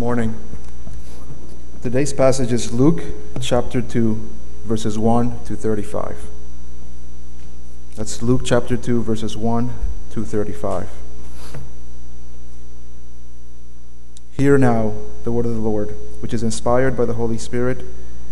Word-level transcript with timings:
morning. 0.00 0.34
Today's 1.82 2.14
passage 2.14 2.54
is 2.54 2.72
Luke 2.72 3.02
chapter 3.38 3.82
2, 3.82 4.30
verses 4.64 4.98
1 4.98 5.44
to 5.44 5.54
35. 5.54 6.16
That's 7.96 8.22
Luke 8.22 8.40
chapter 8.42 8.78
2, 8.78 9.02
verses 9.02 9.36
1 9.36 9.74
to 10.12 10.24
35. 10.24 10.88
Hear 14.32 14.56
now 14.56 14.94
the 15.24 15.32
word 15.32 15.44
of 15.44 15.52
the 15.52 15.60
Lord, 15.60 15.94
which 16.20 16.32
is 16.32 16.42
inspired 16.42 16.96
by 16.96 17.04
the 17.04 17.12
Holy 17.12 17.36
Spirit, 17.36 17.84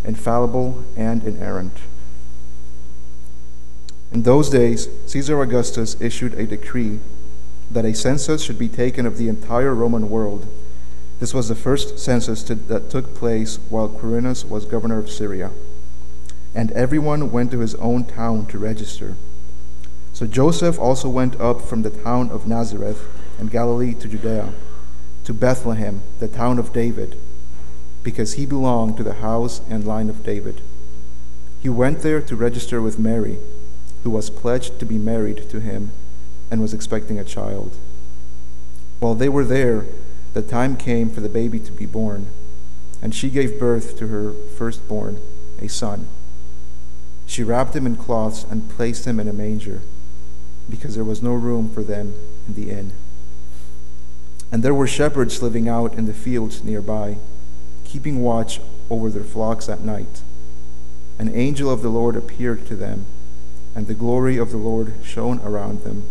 infallible 0.06 0.82
and 0.96 1.22
inerrant. 1.22 1.76
In 4.10 4.22
those 4.22 4.48
days, 4.48 4.88
Caesar 5.04 5.42
Augustus 5.42 6.00
issued 6.00 6.32
a 6.32 6.46
decree 6.46 7.00
that 7.70 7.84
a 7.84 7.92
census 7.92 8.42
should 8.42 8.58
be 8.58 8.70
taken 8.70 9.04
of 9.04 9.18
the 9.18 9.28
entire 9.28 9.74
Roman 9.74 10.08
world. 10.08 10.48
This 11.18 11.34
was 11.34 11.48
the 11.48 11.54
first 11.54 11.98
census 11.98 12.42
to, 12.44 12.54
that 12.54 12.90
took 12.90 13.14
place 13.14 13.58
while 13.68 13.88
Quirinus 13.88 14.44
was 14.44 14.64
governor 14.64 14.98
of 14.98 15.10
Syria. 15.10 15.50
And 16.54 16.70
everyone 16.72 17.32
went 17.32 17.50
to 17.50 17.58
his 17.58 17.74
own 17.76 18.04
town 18.04 18.46
to 18.46 18.58
register. 18.58 19.16
So 20.12 20.26
Joseph 20.26 20.78
also 20.78 21.08
went 21.08 21.40
up 21.40 21.60
from 21.62 21.82
the 21.82 21.90
town 21.90 22.30
of 22.30 22.46
Nazareth 22.46 23.06
in 23.38 23.48
Galilee 23.48 23.94
to 23.94 24.08
Judea, 24.08 24.52
to 25.24 25.34
Bethlehem, 25.34 26.02
the 26.18 26.28
town 26.28 26.58
of 26.58 26.72
David, 26.72 27.16
because 28.02 28.34
he 28.34 28.46
belonged 28.46 28.96
to 28.96 29.02
the 29.02 29.14
house 29.14 29.60
and 29.68 29.86
line 29.86 30.08
of 30.08 30.24
David. 30.24 30.60
He 31.60 31.68
went 31.68 32.00
there 32.00 32.22
to 32.22 32.36
register 32.36 32.80
with 32.80 32.98
Mary, 32.98 33.38
who 34.02 34.10
was 34.10 34.30
pledged 34.30 34.78
to 34.78 34.86
be 34.86 34.98
married 34.98 35.50
to 35.50 35.60
him 35.60 35.90
and 36.50 36.60
was 36.60 36.72
expecting 36.72 37.18
a 37.18 37.24
child. 37.24 37.76
While 39.00 39.14
they 39.14 39.28
were 39.28 39.44
there, 39.44 39.86
the 40.38 40.48
time 40.48 40.76
came 40.76 41.10
for 41.10 41.20
the 41.20 41.28
baby 41.28 41.58
to 41.58 41.72
be 41.72 41.84
born, 41.84 42.26
and 43.02 43.12
she 43.12 43.28
gave 43.28 43.58
birth 43.58 43.98
to 43.98 44.06
her 44.06 44.32
firstborn, 44.56 45.20
a 45.60 45.68
son. 45.68 46.06
She 47.26 47.42
wrapped 47.42 47.74
him 47.74 47.86
in 47.86 47.96
cloths 47.96 48.44
and 48.48 48.70
placed 48.70 49.04
him 49.04 49.18
in 49.18 49.26
a 49.26 49.32
manger, 49.32 49.82
because 50.70 50.94
there 50.94 51.02
was 51.02 51.22
no 51.22 51.34
room 51.34 51.68
for 51.68 51.82
them 51.82 52.14
in 52.46 52.54
the 52.54 52.70
inn. 52.70 52.92
And 54.52 54.62
there 54.62 54.74
were 54.74 54.86
shepherds 54.86 55.42
living 55.42 55.68
out 55.68 55.94
in 55.94 56.06
the 56.06 56.14
fields 56.14 56.62
nearby, 56.62 57.18
keeping 57.84 58.22
watch 58.22 58.60
over 58.88 59.10
their 59.10 59.24
flocks 59.24 59.68
at 59.68 59.80
night. 59.80 60.22
An 61.18 61.34
angel 61.34 61.68
of 61.68 61.82
the 61.82 61.88
Lord 61.88 62.14
appeared 62.14 62.64
to 62.68 62.76
them, 62.76 63.06
and 63.74 63.88
the 63.88 63.94
glory 63.94 64.36
of 64.36 64.52
the 64.52 64.56
Lord 64.56 64.94
shone 65.02 65.40
around 65.40 65.82
them 65.82 66.04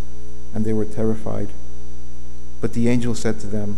and 0.53 0.65
they 0.65 0.73
were 0.73 0.85
terrified. 0.85 1.49
But 2.61 2.73
the 2.73 2.89
angel 2.89 3.13
said 3.13 3.39
to 3.41 3.47
them, 3.47 3.77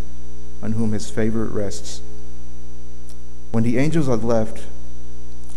on 0.61 0.73
whom 0.73 0.91
his 0.91 1.09
favor 1.09 1.45
rests. 1.45 2.01
When 3.51 3.63
the 3.63 3.77
angels 3.77 4.07
had 4.07 4.23
left, 4.23 4.65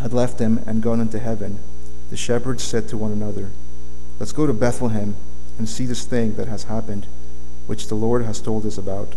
had 0.01 0.13
left 0.13 0.39
them 0.39 0.63
and 0.67 0.83
gone 0.83 1.01
into 1.01 1.19
heaven, 1.19 1.59
the 2.11 2.17
shepherds 2.17 2.63
said 2.63 2.89
to 2.89 2.97
one 2.97 3.13
another, 3.13 3.51
Let's 4.19 4.33
go 4.33 4.47
to 4.47 4.53
Bethlehem 4.53 5.17
and 5.59 5.69
see 5.69 5.87
this 5.87 6.05
thing 6.05 6.37
that 6.37 6.49
has 6.49 6.65
happened, 6.65 7.07
which 7.67 7.89
the 7.89 7.95
Lord 7.95 8.25
has 8.25 8.41
told 8.41 8.67
us 8.67 8.79
about. 8.79 9.15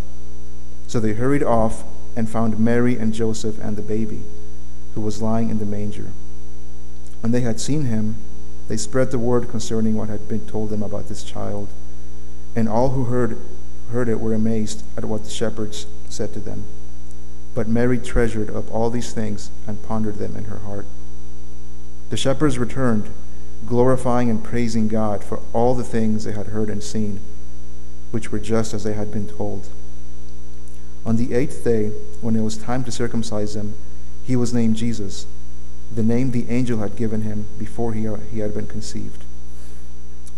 So 0.88 1.00
they 1.00 1.14
hurried 1.14 1.44
off 1.44 1.84
and 2.16 2.30
found 2.30 2.60
Mary 2.60 2.98
and 2.98 3.14
Joseph 3.14 3.60
and 3.60 3.76
the 3.76 3.82
baby, 3.82 4.22
who 4.96 5.02
was 5.02 5.22
lying 5.22 5.50
in 5.50 5.60
the 5.60 5.66
manger. 5.66 6.12
When 7.22 7.32
they 7.32 7.42
had 7.42 7.60
seen 7.60 7.86
him, 7.86 8.16
they 8.68 8.78
spread 8.78 9.12
the 9.12 9.20
word 9.20 9.50
concerning 9.50 9.96
what 9.96 10.10
had 10.10 10.28
been 10.28 10.46
told 10.48 10.70
them 10.70 10.84
about 10.84 11.08
this 11.08 11.24
child. 11.24 11.70
And 12.56 12.68
all 12.68 12.90
who 12.90 13.06
heard, 13.06 13.40
heard 13.92 14.10
it 14.10 14.20
were 14.20 14.34
amazed 14.34 14.84
at 14.98 15.06
what 15.06 15.24
the 15.24 15.30
shepherds 15.30 15.88
said 16.10 16.34
to 16.34 16.40
them. 16.40 16.66
But 17.54 17.68
Mary 17.68 17.98
treasured 17.98 18.56
up 18.56 18.72
all 18.72 18.90
these 18.90 19.14
things 19.14 19.50
and 19.66 19.82
pondered 19.84 20.16
them 20.16 20.36
in 20.36 20.46
her 20.46 20.60
heart. 20.60 20.86
The 22.10 22.18
shepherds 22.18 22.58
returned, 22.58 23.10
glorifying 23.66 24.30
and 24.30 24.44
praising 24.44 24.88
God 24.88 25.24
for 25.24 25.42
all 25.54 25.74
the 25.74 25.84
things 25.84 26.24
they 26.24 26.34
had 26.34 26.48
heard 26.48 26.70
and 26.70 26.84
seen, 26.84 27.20
which 28.12 28.32
were 28.32 28.40
just 28.40 28.74
as 28.74 28.84
they 28.84 28.94
had 28.94 29.12
been 29.12 29.28
told. 29.28 29.70
On 31.06 31.16
the 31.16 31.34
eighth 31.34 31.64
day, 31.64 31.90
when 32.22 32.36
it 32.36 32.42
was 32.42 32.58
time 32.58 32.84
to 32.84 32.92
circumcise 32.92 33.56
him, 33.56 33.74
he 34.24 34.36
was 34.36 34.54
named 34.54 34.76
Jesus, 34.76 35.26
the 35.94 36.04
name 36.04 36.32
the 36.32 36.50
angel 36.50 36.80
had 36.80 36.96
given 36.96 37.22
him 37.22 37.48
before 37.58 37.94
he, 37.94 38.08
he 38.32 38.40
had 38.40 38.54
been 38.54 38.68
conceived. 38.68 39.24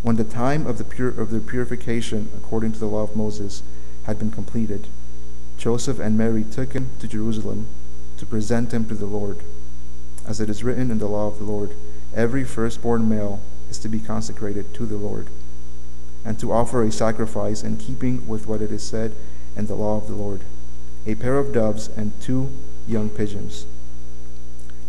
When 0.02 0.16
the 0.16 0.24
time 0.24 0.66
of 0.66 0.78
the, 0.78 0.84
pur- 0.84 1.10
of 1.10 1.30
the 1.30 1.40
purification 1.40 2.30
according 2.38 2.72
to 2.74 2.80
the 2.80 2.88
law 2.88 3.04
of 3.04 3.16
Moses 3.16 3.64
had 4.04 4.18
been 4.18 4.32
completed, 4.32 4.88
Joseph 5.58 6.00
and 6.00 6.18
Mary 6.18 6.46
took 6.46 6.74
him 6.74 6.90
to 7.00 7.08
Jerusalem 7.08 7.68
to 8.18 8.26
present 8.26 8.74
him 8.74 8.88
to 8.88 8.96
the 8.96 9.06
Lord. 9.06 9.44
As 10.26 10.40
it 10.40 10.50
is 10.50 10.64
written 10.64 10.90
in 10.90 11.00
the 11.00 11.08
law 11.08 11.28
of 11.28 11.38
the 11.38 11.44
Lord, 11.44 11.74
every 12.16 12.44
firstborn 12.44 13.10
male 13.10 13.42
is 13.70 13.78
to 13.80 13.90
be 13.90 14.00
consecrated 14.00 14.74
to 14.74 14.86
the 14.86 14.98
Lord, 14.98 15.28
and 16.24 16.40
to 16.40 16.52
offer 16.52 16.82
a 16.82 16.92
sacrifice 16.92 17.62
in 17.64 17.78
keeping 17.78 18.26
with 18.28 18.48
what 18.48 18.62
it 18.62 18.72
is 18.72 18.84
said 18.84 19.14
in 19.58 19.66
the 19.66 19.76
law 19.76 19.98
of 19.98 20.08
the 20.08 20.16
Lord 20.16 20.42
a 21.06 21.16
pair 21.16 21.40
of 21.40 21.54
doves 21.54 21.90
and 21.96 22.12
two 22.22 22.52
young 22.88 23.10
pigeons. 23.10 23.66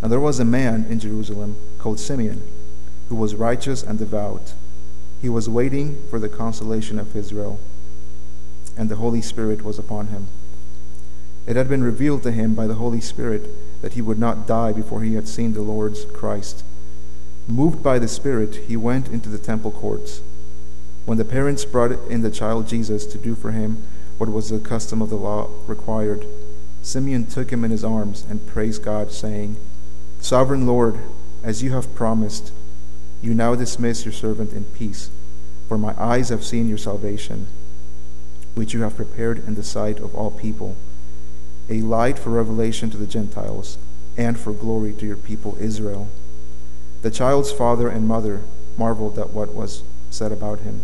Now 0.03 0.09
there 0.09 0.20
was 0.20 0.41
a 0.41 0.44
man 0.44 0.84
in 0.88 0.99
Jerusalem 0.99 1.56
called 1.78 1.99
Simeon, 1.99 2.43
who 3.09 3.15
was 3.15 3.34
righteous 3.34 3.82
and 3.82 3.99
devout 3.99 4.54
he 5.20 5.28
was 5.28 5.48
waiting 5.48 6.03
for 6.08 6.19
the 6.19 6.28
consolation 6.28 6.98
of 6.98 7.14
Israel, 7.14 7.60
and 8.76 8.88
the 8.88 8.97
Holy 8.97 9.20
Spirit 9.20 9.62
was 9.62 9.78
upon 9.78 10.08
him. 10.08 10.28
It 11.47 11.56
had 11.56 11.69
been 11.69 11.82
revealed 11.82 12.22
to 12.25 12.32
him 12.32 12.54
by 12.54 12.66
the 12.66 12.75
Holy 12.75 13.00
Spirit 13.00 13.48
that 13.82 13.94
he 13.94 14.03
would 14.03 14.19
not 14.19 14.47
die 14.47 14.72
before 14.72 15.03
he 15.03 15.14
had 15.14 15.28
seen 15.28 15.53
the 15.53 15.62
Lord's 15.62 16.04
Christ. 16.06 16.64
Moved 17.48 17.82
by 17.82 17.98
the 17.98 18.08
Spirit, 18.08 18.54
he 18.69 18.76
went 18.76 19.08
into 19.08 19.28
the 19.28 19.38
temple 19.38 19.70
courts. 19.70 20.22
When 21.06 21.19
the 21.19 21.25
parents 21.25 21.64
brought 21.64 21.92
in 22.08 22.22
the 22.22 22.31
child 22.31 22.69
Jesus 22.69 23.06
to 23.06 23.19
do 23.19 23.34
for 23.34 23.50
him 23.50 23.82
what 24.19 24.28
was 24.28 24.50
the 24.50 24.58
custom 24.58 25.02
of 25.02 25.10
the 25.10 25.16
law 25.16 25.48
required, 25.66 26.26
Simeon 26.82 27.26
took 27.26 27.50
him 27.50 27.64
in 27.64 27.70
his 27.70 27.84
arms 27.84 28.25
and 28.28 28.47
praised 28.47 28.84
God, 28.84 29.10
saying, 29.10 29.56
Sovereign 30.20 30.66
Lord, 30.66 30.98
as 31.42 31.62
you 31.62 31.72
have 31.72 31.94
promised, 31.94 32.52
you 33.22 33.34
now 33.34 33.54
dismiss 33.54 34.04
your 34.04 34.12
servant 34.12 34.53
in 34.53 34.64
peace, 34.64 35.10
for 35.69 35.76
my 35.76 35.94
eyes 36.00 36.31
have 36.31 36.44
seen 36.44 36.69
your 36.69 36.78
salvation, 36.78 37.47
which 38.54 38.72
you 38.72 38.82
have 38.82 38.97
prepared 38.97 39.47
in 39.47 39.54
the 39.54 39.62
sight 39.62 39.98
of 39.98 40.14
all 40.14 40.31
people, 40.31 40.76
a 41.69 41.82
light 41.82 42.19
for 42.19 42.31
revelation 42.31 42.91
to 42.91 42.97
the 42.97 43.06
Gentiles, 43.06 43.78
and 44.16 44.38
for 44.38 44.53
glory 44.53 44.92
to 44.94 45.06
your 45.06 45.16
people 45.16 45.56
Israel. 45.60 46.08
The 47.03 47.10
child's 47.10 47.53
father 47.53 47.88
and 47.88 48.08
mother 48.08 48.42
marveled 48.76 49.19
at 49.19 49.31
what 49.31 49.54
was 49.54 49.82
said 50.10 50.32
about 50.32 50.60
him. 50.60 50.81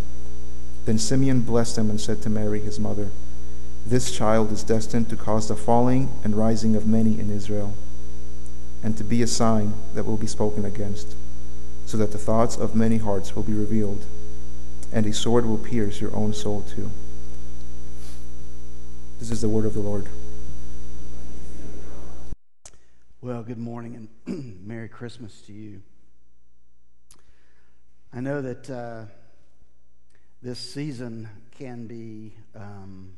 Then 0.84 0.98
Simeon 0.98 1.40
blessed 1.40 1.78
him 1.78 1.90
and 1.90 2.00
said 2.00 2.22
to 2.22 2.30
Mary, 2.30 2.60
his 2.60 2.78
mother, 2.78 3.10
This 3.84 4.12
child 4.12 4.52
is 4.52 4.62
destined 4.62 5.08
to 5.08 5.16
cause 5.16 5.48
the 5.48 5.56
falling 5.56 6.10
and 6.22 6.36
rising 6.36 6.76
of 6.76 6.86
many 6.86 7.18
in 7.18 7.30
Israel, 7.30 7.74
and 8.82 8.96
to 8.96 9.04
be 9.04 9.22
a 9.22 9.26
sign 9.26 9.74
that 9.94 10.04
will 10.04 10.16
be 10.16 10.26
spoken 10.26 10.64
against 10.64 11.16
so 11.86 11.96
that 11.96 12.10
the 12.10 12.18
thoughts 12.18 12.56
of 12.56 12.74
many 12.74 12.98
hearts 12.98 13.34
will 13.34 13.44
be 13.44 13.54
revealed, 13.54 14.04
and 14.92 15.06
a 15.06 15.12
sword 15.12 15.46
will 15.46 15.56
pierce 15.56 16.00
your 16.00 16.14
own 16.14 16.34
soul 16.34 16.62
too. 16.62 16.90
This 19.20 19.30
is 19.30 19.40
the 19.40 19.48
word 19.48 19.64
of 19.64 19.72
the 19.72 19.80
Lord. 19.80 20.08
Well, 23.22 23.42
good 23.42 23.58
morning 23.58 24.08
and 24.26 24.60
Merry 24.66 24.88
Christmas 24.88 25.40
to 25.42 25.52
you. 25.52 25.80
I 28.12 28.20
know 28.20 28.42
that 28.42 28.68
uh, 28.68 29.04
this 30.42 30.58
season 30.58 31.28
can 31.56 31.86
be 31.86 32.34
um, 32.54 33.12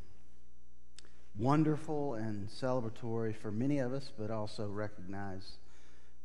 wonderful 1.38 2.14
and 2.14 2.48
celebratory 2.48 3.34
for 3.34 3.50
many 3.50 3.78
of 3.78 3.92
us, 3.92 4.10
but 4.18 4.30
also 4.30 4.68
recognize 4.68 5.56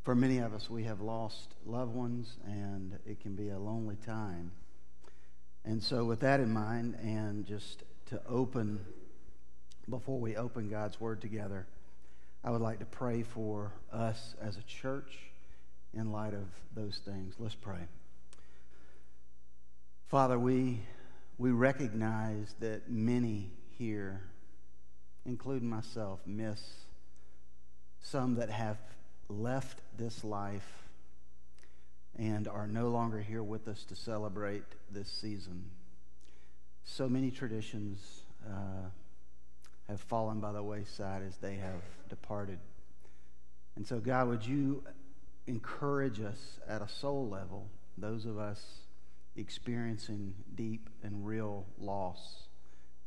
for 0.04 0.16
many 0.16 0.40
of 0.40 0.54
us, 0.54 0.70
we 0.70 0.84
have 0.84 1.00
lost 1.00 1.56
loved 1.66 1.94
ones, 1.94 2.36
and 2.46 3.00
it 3.06 3.22
can 3.22 3.36
be 3.36 3.50
a 3.50 3.58
lonely 3.58 3.96
time. 4.06 4.52
And 5.64 5.82
so, 5.82 6.04
with 6.04 6.20
that 6.20 6.42
in 6.42 6.52
mind, 6.52 6.96
and 7.02 7.46
just 7.46 7.84
to 8.08 8.22
open 8.28 8.82
before 9.90 10.20
we 10.20 10.36
open 10.36 10.70
God's 10.70 11.00
Word 11.00 11.22
together, 11.22 11.68
I 12.44 12.52
would 12.52 12.62
like 12.62 12.80
to 12.80 12.86
pray 12.86 13.24
for 13.24 13.72
us 13.92 14.36
as 14.42 14.58
a 14.58 14.64
church 14.64 15.18
in 15.94 16.12
light 16.12 16.34
of 16.34 16.48
those 16.76 17.00
things. 17.06 17.36
Let's 17.40 17.56
pray. 17.56 17.88
Father, 20.08 20.38
we, 20.38 20.82
we 21.38 21.52
recognize 21.52 22.56
that 22.60 22.90
many 22.90 23.52
here, 23.78 24.22
including 25.26 25.70
myself, 25.70 26.20
miss 26.26 26.62
some 28.02 28.36
that 28.36 28.50
have 28.50 28.78
left 29.34 29.80
this 29.98 30.24
life 30.24 30.84
and 32.18 32.48
are 32.48 32.68
no 32.68 32.90
longer 32.90 33.20
here 33.20 33.44
with 33.44 33.68
us 33.68 33.84
to 33.86 33.96
celebrate 33.96 34.64
this 34.92 35.10
season. 35.10 35.70
So 36.84 37.10
many 37.10 37.32
traditions 37.32 38.22
uh, 38.46 38.90
have 39.88 40.02
fallen 40.02 40.40
by 40.40 40.52
the 40.52 40.62
wayside 40.62 41.24
as 41.28 41.38
they 41.38 41.56
have 41.56 41.82
departed. 42.10 42.60
And 43.76 43.88
so, 43.88 44.00
God, 44.00 44.28
would 44.28 44.46
you 44.46 44.84
encourage 45.48 46.22
us 46.22 46.60
at 46.68 46.82
a 46.82 46.88
soul 46.88 47.28
level, 47.28 47.68
those 47.98 48.26
of 48.26 48.38
us 48.38 48.62
experiencing 49.36 50.36
deep 50.56 50.90
and 51.02 51.26
real 51.26 51.66
loss 51.80 52.44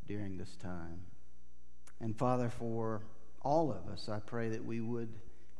during 0.06 0.36
this 0.36 0.56
time? 0.56 1.00
And 2.00 2.16
Father, 2.16 2.50
for 2.50 3.02
all 3.42 3.70
of 3.70 3.90
us, 3.92 4.08
I 4.08 4.18
pray 4.18 4.48
that 4.48 4.64
we 4.64 4.80
would 4.80 5.12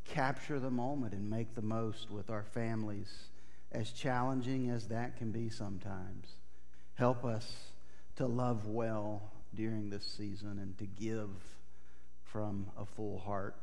capture 0.08 0.58
the 0.58 0.70
moment 0.70 1.12
and 1.12 1.28
make 1.28 1.54
the 1.54 1.62
most 1.62 2.10
with 2.10 2.30
our 2.30 2.44
families, 2.44 3.12
as 3.72 3.90
challenging 3.90 4.70
as 4.70 4.88
that 4.88 5.16
can 5.16 5.30
be 5.30 5.48
sometimes. 5.50 6.28
Help 6.94 7.24
us 7.24 7.72
to 8.16 8.26
love 8.26 8.66
well 8.66 9.30
during 9.54 9.90
this 9.90 10.04
season 10.04 10.58
and 10.58 10.76
to 10.78 10.86
give 10.86 11.30
from 12.24 12.66
a 12.78 12.84
full 12.84 13.18
heart. 13.18 13.56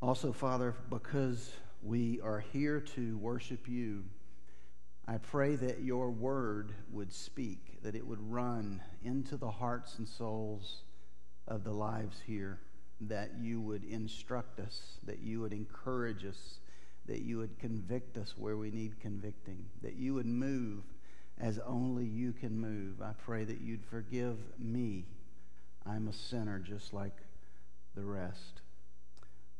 Also, 0.00 0.32
Father, 0.32 0.74
because 0.90 1.52
we 1.82 2.20
are 2.22 2.40
here 2.52 2.80
to 2.80 3.16
worship 3.18 3.68
you, 3.68 4.04
I 5.06 5.18
pray 5.18 5.56
that 5.56 5.82
your 5.82 6.10
word 6.10 6.72
would 6.92 7.12
speak, 7.12 7.82
that 7.82 7.94
it 7.94 8.06
would 8.06 8.20
run 8.30 8.82
into 9.02 9.36
the 9.36 9.50
hearts 9.50 9.98
and 9.98 10.06
souls 10.06 10.82
of 11.46 11.64
the 11.64 11.72
lives 11.72 12.20
here, 12.26 12.60
that 13.02 13.30
you 13.40 13.60
would 13.60 13.84
instruct 13.84 14.60
us, 14.60 14.98
that 15.04 15.20
you 15.20 15.40
would 15.40 15.52
encourage 15.52 16.24
us, 16.24 16.58
that 17.06 17.20
you 17.20 17.38
would 17.38 17.58
convict 17.58 18.16
us 18.16 18.34
where 18.36 18.56
we 18.56 18.70
need 18.70 19.00
convicting, 19.00 19.64
that 19.82 19.96
you 19.96 20.14
would 20.14 20.26
move 20.26 20.82
as 21.40 21.58
only 21.66 22.04
you 22.04 22.32
can 22.32 22.58
move. 22.58 23.00
I 23.00 23.12
pray 23.24 23.44
that 23.44 23.60
you'd 23.60 23.84
forgive 23.84 24.36
me. 24.58 25.04
I'm 25.86 26.08
a 26.08 26.12
sinner 26.12 26.58
just 26.58 26.92
like 26.92 27.16
the 27.94 28.02
rest. 28.02 28.62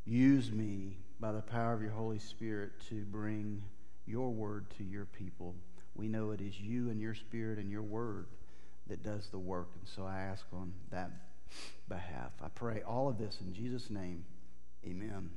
Use 0.05 0.51
me 0.51 0.97
by 1.19 1.31
the 1.31 1.41
power 1.41 1.73
of 1.73 1.81
your 1.81 1.91
Holy 1.91 2.19
Spirit 2.19 2.71
to 2.89 3.05
bring 3.05 3.63
your 4.05 4.31
word 4.31 4.65
to 4.77 4.83
your 4.83 5.05
people. 5.05 5.55
We 5.95 6.07
know 6.07 6.31
it 6.31 6.41
is 6.41 6.59
you 6.59 6.89
and 6.89 6.99
your 6.99 7.15
spirit 7.15 7.59
and 7.59 7.71
your 7.71 7.83
word 7.83 8.27
that 8.87 9.03
does 9.03 9.27
the 9.27 9.39
work. 9.39 9.69
And 9.79 9.87
so 9.87 10.05
I 10.05 10.19
ask 10.19 10.45
on 10.53 10.73
that 10.91 11.11
behalf. 11.87 12.31
I 12.41 12.47
pray 12.49 12.81
all 12.81 13.09
of 13.09 13.17
this 13.17 13.39
in 13.41 13.53
Jesus' 13.53 13.89
name. 13.89 14.23
Amen. 14.85 15.29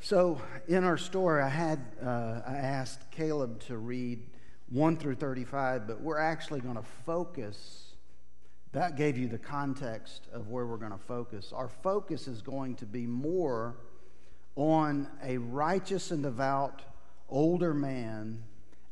So, 0.00 0.40
in 0.68 0.84
our 0.84 0.96
story, 0.96 1.42
I 1.42 1.48
had 1.48 1.80
uh, 2.02 2.40
I 2.46 2.54
asked 2.54 3.10
Caleb 3.10 3.60
to 3.62 3.76
read 3.76 4.24
1 4.70 4.96
through 4.96 5.16
35, 5.16 5.86
but 5.86 6.00
we're 6.00 6.18
actually 6.18 6.60
going 6.60 6.76
to 6.76 6.86
focus. 7.04 7.94
That 8.72 8.96
gave 8.96 9.18
you 9.18 9.28
the 9.28 9.38
context 9.38 10.28
of 10.32 10.48
where 10.48 10.66
we're 10.66 10.76
going 10.76 10.92
to 10.92 10.98
focus. 10.98 11.52
Our 11.52 11.68
focus 11.68 12.28
is 12.28 12.42
going 12.42 12.76
to 12.76 12.86
be 12.86 13.06
more 13.06 13.76
on 14.54 15.08
a 15.22 15.38
righteous 15.38 16.10
and 16.10 16.22
devout 16.22 16.82
older 17.28 17.74
man 17.74 18.44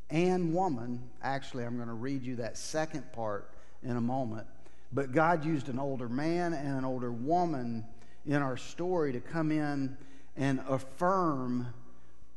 and 0.09 0.53
woman. 0.53 1.09
Actually, 1.21 1.63
I'm 1.63 1.75
going 1.75 1.87
to 1.87 1.93
read 1.93 2.23
you 2.23 2.37
that 2.37 2.57
second 2.57 3.11
part 3.13 3.51
in 3.83 3.95
a 3.95 4.01
moment 4.01 4.47
but 4.91 5.11
God 5.11 5.43
used 5.43 5.69
an 5.69 5.79
older 5.79 6.07
man 6.07 6.53
and 6.53 6.77
an 6.77 6.85
older 6.85 7.11
woman 7.11 7.85
in 8.25 8.41
our 8.41 8.57
story 8.57 9.11
to 9.13 9.19
come 9.19 9.51
in 9.51 9.97
and 10.35 10.61
affirm 10.67 11.73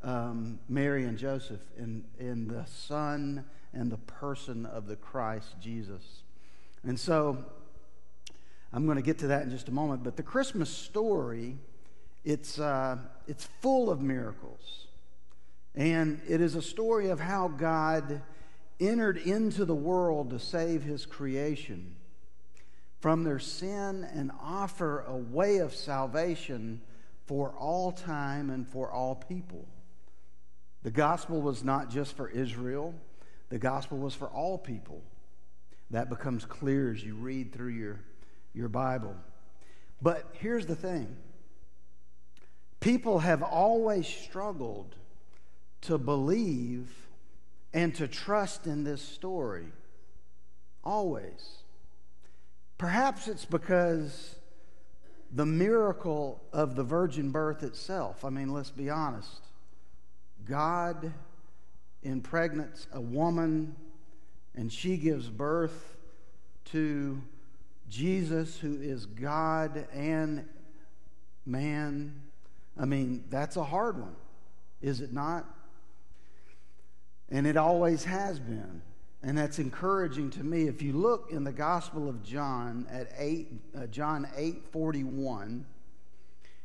um, 0.03 0.59
Mary 0.69 1.05
and 1.05 1.19
Joseph 1.19 1.61
in, 1.79 2.05
in 2.19 2.49
the 2.49 2.65
son 2.67 3.45
and 3.73 3.91
the 3.91 3.99
person 3.99 4.67
of 4.67 4.87
the 4.87 4.97
Christ 4.97 5.55
Jesus. 5.61 6.23
And 6.83 6.99
so 6.99 7.45
I'm 8.73 8.87
going 8.87 8.97
to 8.97 9.03
get 9.03 9.19
to 9.19 9.29
that 9.29 9.43
in 9.43 9.51
just 9.51 9.69
a 9.69 9.73
moment. 9.73 10.03
But 10.03 10.17
the 10.17 10.23
Christmas 10.23 10.71
story, 10.71 11.59
it's, 12.25 12.59
uh, 12.59 12.99
it's 13.29 13.45
full 13.61 13.91
of 13.91 14.01
miracles. 14.01 14.87
And 15.75 16.21
it 16.29 16.41
is 16.41 16.57
a 16.57 16.63
story 16.63 17.11
of 17.11 17.21
how 17.21 17.49
God 17.49 18.23
entered 18.81 19.19
into 19.19 19.65
the 19.65 19.75
world 19.75 20.31
to 20.31 20.39
save 20.39 20.83
his 20.83 21.05
creation 21.05 21.97
from 23.01 23.25
their 23.25 23.39
sin 23.39 24.07
and 24.15 24.31
offer 24.43 25.05
a 25.07 25.17
way 25.17 25.59
of 25.59 25.75
salvation 25.75 26.83
for 27.27 27.55
all 27.59 27.93
time 27.93 28.51
and 28.51 28.69
for 28.69 28.91
all 28.91 29.15
people. 29.15 29.67
The 30.83 30.91
gospel 30.91 31.41
was 31.41 31.65
not 31.65 31.91
just 31.91 32.17
for 32.17 32.29
Israel, 32.29 32.95
the 33.49 33.59
gospel 33.59 33.99
was 33.99 34.15
for 34.15 34.29
all 34.29 34.59
people. 34.59 35.03
That 35.91 36.09
becomes 36.09 36.45
clear 36.45 36.93
as 36.93 37.03
you 37.03 37.17
read 37.17 37.53
through 37.53 37.71
your, 37.71 38.01
your 38.55 38.69
Bible. 38.69 39.17
But 40.01 40.25
here's 40.35 40.67
the 40.67 40.77
thing 40.77 41.17
people 42.81 43.19
have 43.21 43.43
always 43.43 44.07
struggled 44.07 44.95
to 45.83 45.99
believe 45.99 46.89
and 47.73 47.95
to 47.97 48.09
trust 48.09 48.67
in 48.67 48.85
this 48.85 49.03
story. 49.03 49.67
Always. 50.83 51.60
Perhaps 52.81 53.29
it's 53.29 53.45
because 53.45 54.37
the 55.31 55.45
miracle 55.45 56.43
of 56.51 56.77
the 56.77 56.83
virgin 56.83 57.31
birth 57.31 57.63
itself. 57.63 58.25
I 58.25 58.31
mean, 58.31 58.55
let's 58.55 58.71
be 58.71 58.89
honest. 58.89 59.43
God 60.47 61.13
impregnates 62.03 62.87
a 62.95 63.01
woman, 63.01 63.77
and 64.55 64.73
she 64.73 64.97
gives 64.97 65.29
birth 65.29 65.99
to 66.71 67.21
Jesus, 67.91 68.59
who 68.59 68.81
is 68.81 69.05
God 69.05 69.87
and 69.93 70.49
man. 71.45 72.19
I 72.79 72.87
mean, 72.87 73.25
that's 73.29 73.57
a 73.57 73.65
hard 73.65 74.01
one, 74.01 74.17
is 74.81 75.03
it 75.03 75.13
not? 75.13 75.45
And 77.29 77.47
it 77.47 77.59
always 77.59 78.05
has 78.05 78.41
been. 78.41 78.81
And 79.23 79.37
that's 79.37 79.59
encouraging 79.59 80.31
to 80.31 80.45
me. 80.45 80.67
If 80.67 80.81
you 80.81 80.95
look 80.95 81.31
in 81.31 81.45
the 81.45 81.53
Gospel 81.53 82.09
of 82.09 82.23
John 82.23 82.87
at 82.91 83.11
8, 83.19 83.49
uh, 83.77 83.87
John 83.87 84.27
8 84.35 84.65
41, 84.73 85.67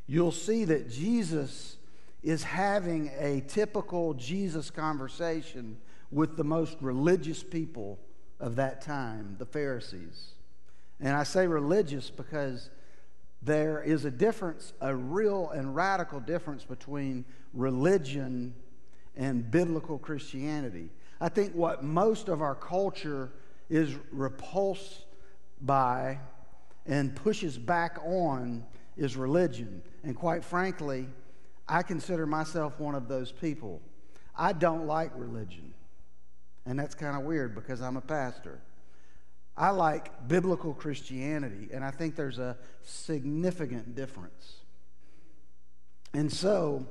you'll 0.07 0.31
see 0.31 0.63
that 0.65 0.89
Jesus 0.89 1.77
is 2.23 2.43
having 2.43 3.11
a 3.19 3.41
typical 3.41 4.13
Jesus 4.13 4.71
conversation 4.71 5.77
with 6.11 6.37
the 6.37 6.43
most 6.43 6.77
religious 6.81 7.43
people 7.43 7.99
of 8.39 8.55
that 8.55 8.81
time, 8.81 9.35
the 9.37 9.45
Pharisees. 9.45 10.31
And 10.99 11.15
I 11.15 11.23
say 11.23 11.45
religious 11.45 12.09
because 12.09 12.69
there 13.41 13.83
is 13.83 14.05
a 14.05 14.11
difference, 14.11 14.73
a 14.81 14.95
real 14.95 15.49
and 15.49 15.75
radical 15.75 16.19
difference 16.19 16.63
between 16.65 17.25
religion 17.53 18.55
and 19.15 19.49
biblical 19.49 19.97
Christianity. 19.99 20.89
I 21.19 21.29
think 21.29 21.53
what 21.53 21.83
most 21.83 22.27
of 22.27 22.41
our 22.41 22.55
culture 22.55 23.31
is 23.69 23.95
repulsed 24.11 25.05
by 25.61 26.19
and 26.85 27.15
pushes 27.15 27.57
back 27.57 27.97
on 28.05 28.65
is 28.97 29.15
religion. 29.15 29.81
And 30.03 30.15
quite 30.15 30.43
frankly, 30.43 31.07
I 31.67 31.81
consider 31.81 32.25
myself 32.25 32.79
one 32.79 32.95
of 32.95 33.07
those 33.07 33.31
people. 33.31 33.81
I 34.35 34.53
don't 34.53 34.85
like 34.85 35.11
religion. 35.15 35.73
And 36.65 36.77
that's 36.77 36.95
kind 36.95 37.15
of 37.15 37.23
weird 37.23 37.55
because 37.55 37.81
I'm 37.81 37.97
a 37.97 38.01
pastor. 38.01 38.59
I 39.57 39.69
like 39.69 40.27
biblical 40.27 40.73
Christianity, 40.73 41.69
and 41.71 41.83
I 41.83 41.91
think 41.91 42.15
there's 42.15 42.39
a 42.39 42.57
significant 42.83 43.95
difference. 43.95 44.57
And 46.13 46.31
so, 46.31 46.85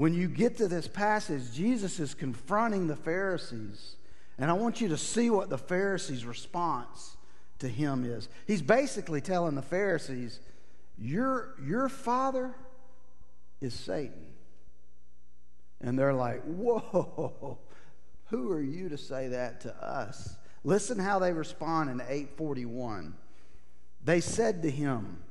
when 0.00 0.14
you 0.14 0.28
get 0.28 0.56
to 0.56 0.66
this 0.66 0.88
passage, 0.88 1.52
Jesus 1.52 2.00
is 2.00 2.14
confronting 2.14 2.86
the 2.86 2.96
Pharisees. 2.96 3.96
And 4.38 4.50
I 4.50 4.54
want 4.54 4.80
you 4.80 4.88
to 4.88 4.96
see 4.96 5.28
what 5.28 5.50
the 5.50 5.58
Pharisees' 5.58 6.24
response 6.24 7.18
to 7.58 7.68
him 7.68 8.06
is. 8.06 8.30
He's 8.46 8.62
basically 8.62 9.20
telling 9.20 9.56
the 9.56 9.60
Pharisees, 9.60 10.40
Your, 10.96 11.54
your 11.62 11.90
father 11.90 12.54
is 13.60 13.74
Satan. 13.74 14.24
And 15.82 15.98
they're 15.98 16.14
like, 16.14 16.44
Whoa, 16.44 17.58
who 18.30 18.52
are 18.52 18.62
you 18.62 18.88
to 18.88 18.96
say 18.96 19.28
that 19.28 19.60
to 19.60 19.84
us? 19.84 20.34
Listen 20.64 20.98
how 20.98 21.18
they 21.18 21.34
respond 21.34 21.90
in 21.90 22.00
841. 22.00 23.12
They 24.02 24.22
said 24.22 24.62
to 24.62 24.70
him, 24.70 25.22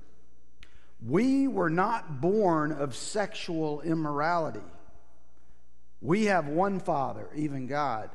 We 1.05 1.47
were 1.47 1.69
not 1.69 2.19
born 2.19 2.71
of 2.71 2.95
sexual 2.95 3.81
immorality. 3.81 4.59
We 6.01 6.25
have 6.25 6.47
one 6.47 6.79
Father, 6.79 7.29
even 7.35 7.67
God. 7.67 8.09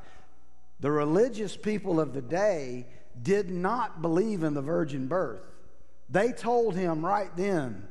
The 0.79 0.91
religious 0.91 1.55
people 1.55 1.99
of 1.99 2.13
the 2.13 2.21
day 2.21 2.87
did 3.21 3.49
not 3.49 4.01
believe 4.01 4.43
in 4.43 4.53
the 4.53 4.61
virgin 4.61 5.07
birth. 5.07 5.47
They 6.09 6.31
told 6.31 6.75
him 6.75 7.05
right 7.05 7.35
then, 7.35 7.87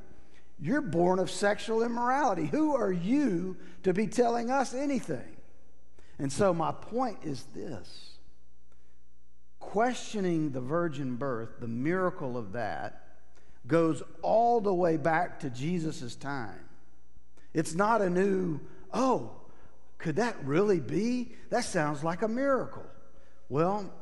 You're 0.61 0.81
born 0.81 1.19
of 1.19 1.31
sexual 1.31 1.83
immorality. 1.83 2.47
Who 2.47 2.77
are 2.77 2.93
you 2.93 3.57
to 3.83 3.93
be 3.93 4.07
telling 4.07 4.51
us 4.51 4.75
anything? 4.75 5.37
And 6.19 6.33
so, 6.33 6.55
my 6.55 6.73
point 6.73 7.19
is 7.25 7.45
this 7.55 8.11
questioning 9.59 10.53
the 10.53 10.61
virgin 10.61 11.17
birth, 11.17 11.59
the 11.59 11.67
miracle 11.67 12.37
of 12.37 12.53
that, 12.53 13.14
goes 13.67 14.03
all 14.23 14.61
the 14.61 14.75
way 14.75 14.97
back 14.97 15.41
to 15.41 15.51
Jesus' 15.51 16.15
time. 16.17 16.69
It's 17.53 17.75
not 17.75 18.03
a 18.03 18.11
new, 18.11 18.61
oh, 18.93 19.31
could 19.99 20.17
that 20.17 20.37
really 20.45 20.81
be? 20.81 21.33
That 21.51 21.65
sounds 21.65 22.05
like 22.05 22.23
a 22.23 22.29
miracle. 22.29 22.85
Well, 23.49 23.93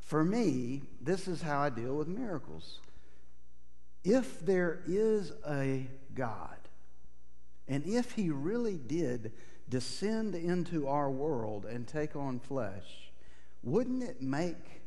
for 0.00 0.24
me, 0.24 0.82
this 1.00 1.26
is 1.26 1.42
how 1.42 1.60
I 1.60 1.70
deal 1.70 1.96
with 1.96 2.08
miracles. 2.08 2.80
If 4.04 4.44
there 4.44 4.82
is 4.86 5.32
a 5.48 5.86
God, 6.14 6.56
and 7.66 7.84
if 7.86 8.12
He 8.12 8.30
really 8.30 8.76
did 8.76 9.32
descend 9.68 10.34
into 10.34 10.86
our 10.86 11.10
world 11.10 11.64
and 11.64 11.86
take 11.86 12.14
on 12.14 12.40
flesh, 12.40 13.12
wouldn't 13.62 14.02
it 14.02 14.20
make 14.20 14.82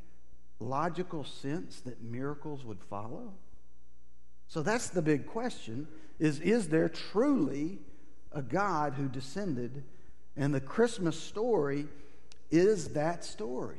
logical 0.60 1.24
sense 1.24 1.82
that 1.82 2.04
miracles 2.04 2.64
would 2.66 2.84
follow? 2.84 3.34
So 4.48 4.62
that's 4.62 4.90
the 4.90 5.02
big 5.02 5.26
question 5.26 5.88
is 6.20 6.40
is 6.40 6.70
there 6.70 6.90
truly 6.90 7.80
a 8.32 8.42
God 8.42 8.94
who 8.94 9.08
descended 9.08 9.84
and 10.38 10.54
the 10.54 10.62
Christmas 10.62 11.20
story 11.20 11.88
is 12.52 12.90
that 12.90 13.24
story. 13.24 13.78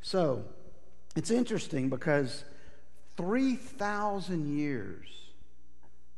So 0.00 0.44
it's 1.14 1.30
interesting 1.30 1.88
because 1.88 2.44
3,000 3.16 4.56
years 4.56 5.08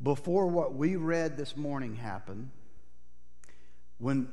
before 0.02 0.46
what 0.46 0.74
we 0.74 0.96
read 0.96 1.36
this 1.36 1.56
morning 1.56 1.96
happened, 1.96 2.50
when 3.98 4.28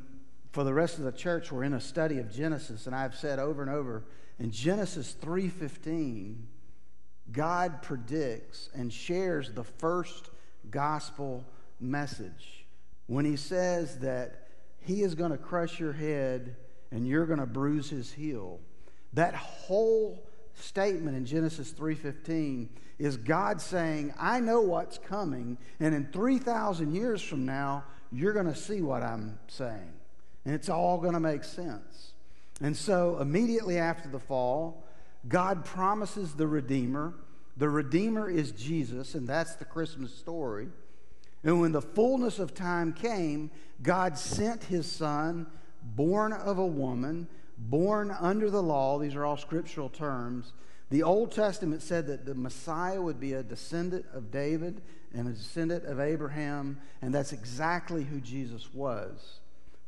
for 0.52 0.64
the 0.66 0.74
rest 0.74 0.98
of 0.98 1.06
the 1.06 1.12
church 1.12 1.52
we're 1.52 1.64
in 1.64 1.74
a 1.74 1.80
study 1.80 2.20
of 2.20 2.32
Genesis, 2.32 2.86
and 2.86 2.96
I've 2.96 3.16
said 3.16 3.40
over 3.40 3.62
and 3.62 3.72
over 3.72 4.04
in 4.38 4.52
Genesis 4.52 5.16
3:15, 5.22 6.48
God 7.32 7.82
predicts 7.82 8.70
and 8.74 8.92
shares 8.92 9.52
the 9.52 9.64
first 9.64 10.30
gospel 10.70 11.46
message 11.80 12.66
when 13.08 13.26
he 13.26 13.36
says 13.36 14.00
that 14.00 14.48
he 14.80 15.04
is 15.04 15.16
going 15.16 15.32
to 15.32 15.38
crush 15.38 15.80
your 15.80 15.94
head 15.94 16.56
and 16.92 17.08
you're 17.08 17.26
going 17.26 17.40
to 17.40 17.46
bruise 17.46 17.90
his 17.90 18.12
heel. 18.12 18.60
That 19.14 19.36
whole 19.36 20.24
statement 20.56 21.16
in 21.18 21.26
Genesis 21.26 21.72
3:15 21.72 22.70
is 23.00 23.18
God 23.18 23.62
saying, 23.62 24.14
"I 24.18 24.40
know 24.40 24.62
what's 24.62 24.98
coming, 24.98 25.58
and 25.80 25.96
in 25.96 26.12
3000 26.12 26.94
years 26.94 27.22
from 27.22 27.46
now, 27.46 27.84
you're 28.12 28.34
going 28.34 28.46
to 28.46 28.56
see 28.56 28.82
what 28.82 29.04
I'm 29.04 29.40
saying." 29.48 29.94
And 30.46 30.56
it's 30.56 30.70
all 30.70 31.00
going 31.00 31.14
to 31.14 31.20
make 31.20 31.44
sense. 31.44 32.14
And 32.62 32.76
so, 32.78 33.20
immediately 33.20 33.78
after 33.78 34.10
the 34.10 34.20
fall, 34.20 34.84
God 35.28 35.66
promises 35.66 36.34
the 36.34 36.48
Redeemer. 36.48 37.14
The 37.58 37.70
Redeemer 37.70 38.30
is 38.30 38.52
Jesus, 38.52 39.16
and 39.16 39.28
that's 39.28 39.56
the 39.56 39.66
Christmas 39.66 40.14
story. 40.14 40.68
And 41.44 41.60
when 41.60 41.72
the 41.72 41.82
fullness 41.82 42.40
of 42.40 42.54
time 42.54 42.94
came, 42.94 43.52
God 43.82 44.18
sent 44.18 44.64
his 44.66 44.86
son, 44.86 45.48
born 45.82 46.34
of 46.34 46.58
a 46.58 46.66
woman, 46.66 47.28
born 47.58 48.16
under 48.20 48.50
the 48.50 48.62
law. 48.62 49.00
These 49.00 49.16
are 49.16 49.26
all 49.26 49.38
scriptural 49.38 49.90
terms. 49.90 50.54
The 50.90 51.04
Old 51.04 51.32
Testament 51.32 51.82
said 51.82 52.08
that 52.08 52.26
the 52.26 52.36
Messiah 52.36 53.02
would 53.02 53.20
be 53.20 53.34
a 53.34 53.44
descendant 53.44 54.06
of 54.14 54.30
David 54.30 54.82
and 55.14 55.28
a 55.28 55.32
descendant 55.32 55.86
of 55.86 56.00
Abraham, 56.00 56.80
and 57.02 57.14
that's 57.14 57.34
exactly 57.34 58.04
who 58.04 58.20
Jesus 58.20 58.74
was. 58.74 59.40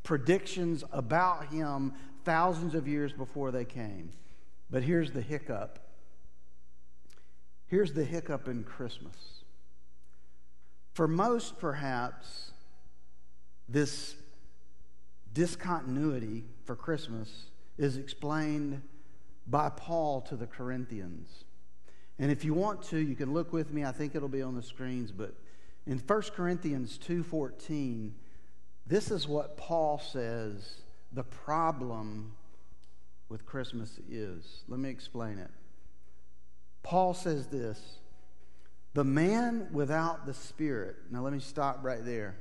Predictions 0.03 0.83
about 0.91 1.47
him 1.47 1.93
thousands 2.23 2.73
of 2.73 2.87
years 2.87 3.13
before 3.13 3.51
they 3.51 3.65
came. 3.65 4.11
But 4.73 4.81
here's 4.81 5.11
the 5.11 5.21
hiccup. 5.21 5.77
Here's 7.67 7.93
the 7.93 8.03
hiccup 8.03 8.47
in 8.47 8.63
Christmas. 8.63 9.15
For 10.93 11.07
most, 11.07 11.59
perhaps, 11.59 12.53
this 13.69 14.15
discontinuity 15.31 16.45
for 16.65 16.75
Christmas 16.75 17.51
is 17.77 17.97
explained 17.97 18.81
by 19.45 19.69
Paul 19.69 20.21
to 20.21 20.35
the 20.35 20.47
Corinthians. 20.47 21.45
And 22.17 22.31
if 22.31 22.43
you 22.43 22.55
want 22.55 22.81
to, 22.85 22.97
you 22.97 23.13
can 23.13 23.31
look 23.31 23.53
with 23.53 23.71
me. 23.71 23.85
I 23.85 23.91
think 23.91 24.15
it'll 24.15 24.27
be 24.27 24.41
on 24.41 24.55
the 24.55 24.63
screens, 24.63 25.11
but 25.11 25.35
in 25.85 25.99
1 25.99 26.21
Corinthians 26.33 26.97
2:14, 26.97 28.15
this 28.87 29.11
is 29.11 29.27
what 29.27 29.55
Paul 29.55 29.99
says 29.99 30.81
the 31.11 31.23
problem 31.23 32.33
with 33.33 33.47
Christmas 33.47 33.99
is. 34.07 34.63
Let 34.67 34.79
me 34.79 34.91
explain 34.91 35.39
it. 35.39 35.49
Paul 36.83 37.15
says 37.15 37.47
this 37.47 37.97
the 38.93 39.03
man 39.03 39.69
without 39.71 40.27
the 40.27 40.35
Spirit. 40.35 40.97
Now, 41.09 41.23
let 41.23 41.33
me 41.33 41.39
stop 41.39 41.79
right 41.81 42.05
there. 42.05 42.35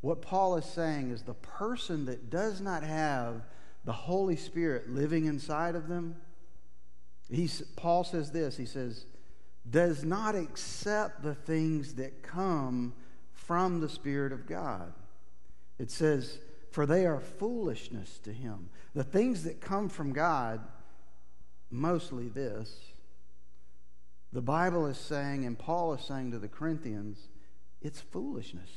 What 0.00 0.20
Paul 0.20 0.56
is 0.56 0.64
saying 0.64 1.12
is 1.12 1.22
the 1.22 1.34
person 1.34 2.06
that 2.06 2.30
does 2.30 2.60
not 2.60 2.82
have 2.82 3.42
the 3.84 3.92
Holy 3.92 4.34
Spirit 4.34 4.90
living 4.90 5.26
inside 5.26 5.76
of 5.76 5.86
them, 5.86 6.16
he's, 7.30 7.62
Paul 7.76 8.02
says 8.02 8.32
this 8.32 8.56
he 8.56 8.66
says, 8.66 9.06
does 9.70 10.02
not 10.04 10.34
accept 10.34 11.22
the 11.22 11.36
things 11.36 11.94
that 11.94 12.24
come 12.24 12.92
from 13.32 13.80
the 13.80 13.88
Spirit 13.88 14.32
of 14.32 14.48
God. 14.48 14.92
It 15.78 15.92
says, 15.92 16.40
for 16.72 16.86
they 16.86 17.04
are 17.04 17.20
foolishness 17.20 18.18
to 18.24 18.32
him. 18.32 18.70
The 18.94 19.04
things 19.04 19.44
that 19.44 19.60
come 19.60 19.90
from 19.90 20.14
God, 20.14 20.60
mostly 21.70 22.28
this, 22.28 22.74
the 24.32 24.40
Bible 24.40 24.86
is 24.86 24.96
saying, 24.96 25.44
and 25.44 25.58
Paul 25.58 25.92
is 25.92 26.00
saying 26.02 26.30
to 26.30 26.38
the 26.38 26.48
Corinthians, 26.48 27.28
it's 27.82 28.00
foolishness 28.00 28.70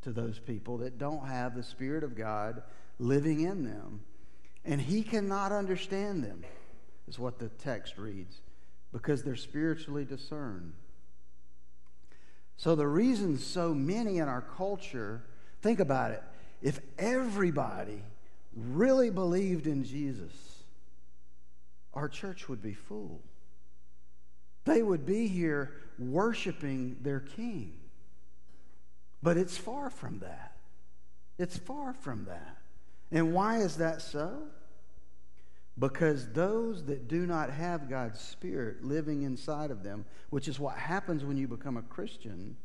to 0.00 0.12
those 0.12 0.38
people 0.38 0.78
that 0.78 0.96
don't 0.96 1.26
have 1.26 1.54
the 1.54 1.62
Spirit 1.62 2.04
of 2.04 2.16
God 2.16 2.62
living 2.98 3.42
in 3.42 3.64
them. 3.64 4.00
And 4.64 4.80
he 4.80 5.02
cannot 5.02 5.52
understand 5.52 6.24
them, 6.24 6.42
is 7.06 7.18
what 7.18 7.38
the 7.38 7.50
text 7.50 7.98
reads, 7.98 8.40
because 8.92 9.22
they're 9.22 9.36
spiritually 9.36 10.06
discerned. 10.06 10.72
So, 12.56 12.74
the 12.74 12.86
reason 12.86 13.38
so 13.38 13.74
many 13.74 14.18
in 14.18 14.28
our 14.28 14.42
culture, 14.42 15.22
think 15.60 15.80
about 15.80 16.12
it, 16.12 16.22
if 16.62 16.80
everybody 16.98 18.02
really 18.54 19.10
believed 19.10 19.66
in 19.66 19.84
Jesus, 19.84 20.32
our 21.94 22.08
church 22.08 22.48
would 22.48 22.62
be 22.62 22.74
full. 22.74 23.20
They 24.64 24.82
would 24.82 25.06
be 25.06 25.26
here 25.26 25.72
worshiping 25.98 26.96
their 27.00 27.20
king. 27.20 27.74
But 29.22 29.36
it's 29.36 29.56
far 29.56 29.90
from 29.90 30.20
that. 30.20 30.56
It's 31.38 31.56
far 31.56 31.92
from 31.92 32.26
that. 32.26 32.56
And 33.10 33.32
why 33.34 33.58
is 33.58 33.76
that 33.76 34.02
so? 34.02 34.42
Because 35.78 36.28
those 36.32 36.84
that 36.84 37.08
do 37.08 37.26
not 37.26 37.50
have 37.50 37.88
God's 37.88 38.20
Spirit 38.20 38.84
living 38.84 39.22
inside 39.22 39.70
of 39.70 39.82
them, 39.82 40.04
which 40.28 40.48
is 40.48 40.60
what 40.60 40.76
happens 40.76 41.24
when 41.24 41.36
you 41.36 41.48
become 41.48 41.76
a 41.76 41.82
Christian, 41.82 42.56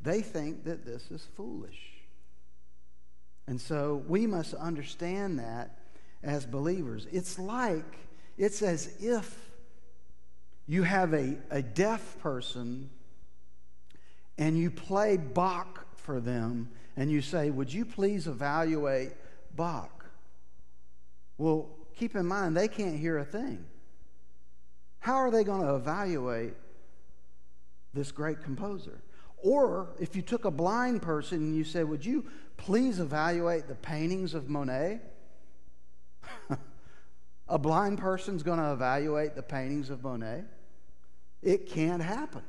they 0.00 0.20
think 0.20 0.64
that 0.64 0.84
this 0.84 1.10
is 1.10 1.26
foolish. 1.36 1.93
And 3.46 3.60
so 3.60 4.02
we 4.08 4.26
must 4.26 4.54
understand 4.54 5.38
that 5.38 5.78
as 6.22 6.46
believers. 6.46 7.06
It's 7.12 7.38
like, 7.38 7.98
it's 8.38 8.62
as 8.62 8.94
if 9.00 9.50
you 10.66 10.82
have 10.82 11.12
a, 11.12 11.36
a 11.50 11.62
deaf 11.62 12.18
person 12.20 12.88
and 14.38 14.58
you 14.58 14.70
play 14.70 15.16
Bach 15.16 15.86
for 15.96 16.20
them 16.20 16.70
and 16.96 17.10
you 17.10 17.20
say, 17.20 17.50
Would 17.50 17.72
you 17.72 17.84
please 17.84 18.26
evaluate 18.26 19.12
Bach? 19.54 20.06
Well, 21.36 21.68
keep 21.96 22.16
in 22.16 22.26
mind, 22.26 22.56
they 22.56 22.68
can't 22.68 22.98
hear 22.98 23.18
a 23.18 23.24
thing. 23.24 23.64
How 25.00 25.16
are 25.16 25.30
they 25.30 25.44
going 25.44 25.62
to 25.62 25.74
evaluate 25.74 26.54
this 27.92 28.10
great 28.10 28.42
composer? 28.42 29.02
Or 29.42 29.94
if 30.00 30.16
you 30.16 30.22
took 30.22 30.46
a 30.46 30.50
blind 30.50 31.02
person 31.02 31.38
and 31.38 31.56
you 31.56 31.64
said, 31.64 31.86
Would 31.86 32.06
you 32.06 32.24
please 32.56 32.98
evaluate 33.00 33.68
the 33.68 33.74
paintings 33.74 34.34
of 34.34 34.48
Monet? 34.48 35.00
A 37.48 37.58
blind 37.58 37.98
person's 37.98 38.42
going 38.42 38.58
to 38.58 38.72
evaluate 38.72 39.34
the 39.34 39.42
paintings 39.42 39.90
of 39.90 40.02
Monet? 40.02 40.44
It 41.42 41.68
can't 41.68 42.02
happen. 42.02 42.42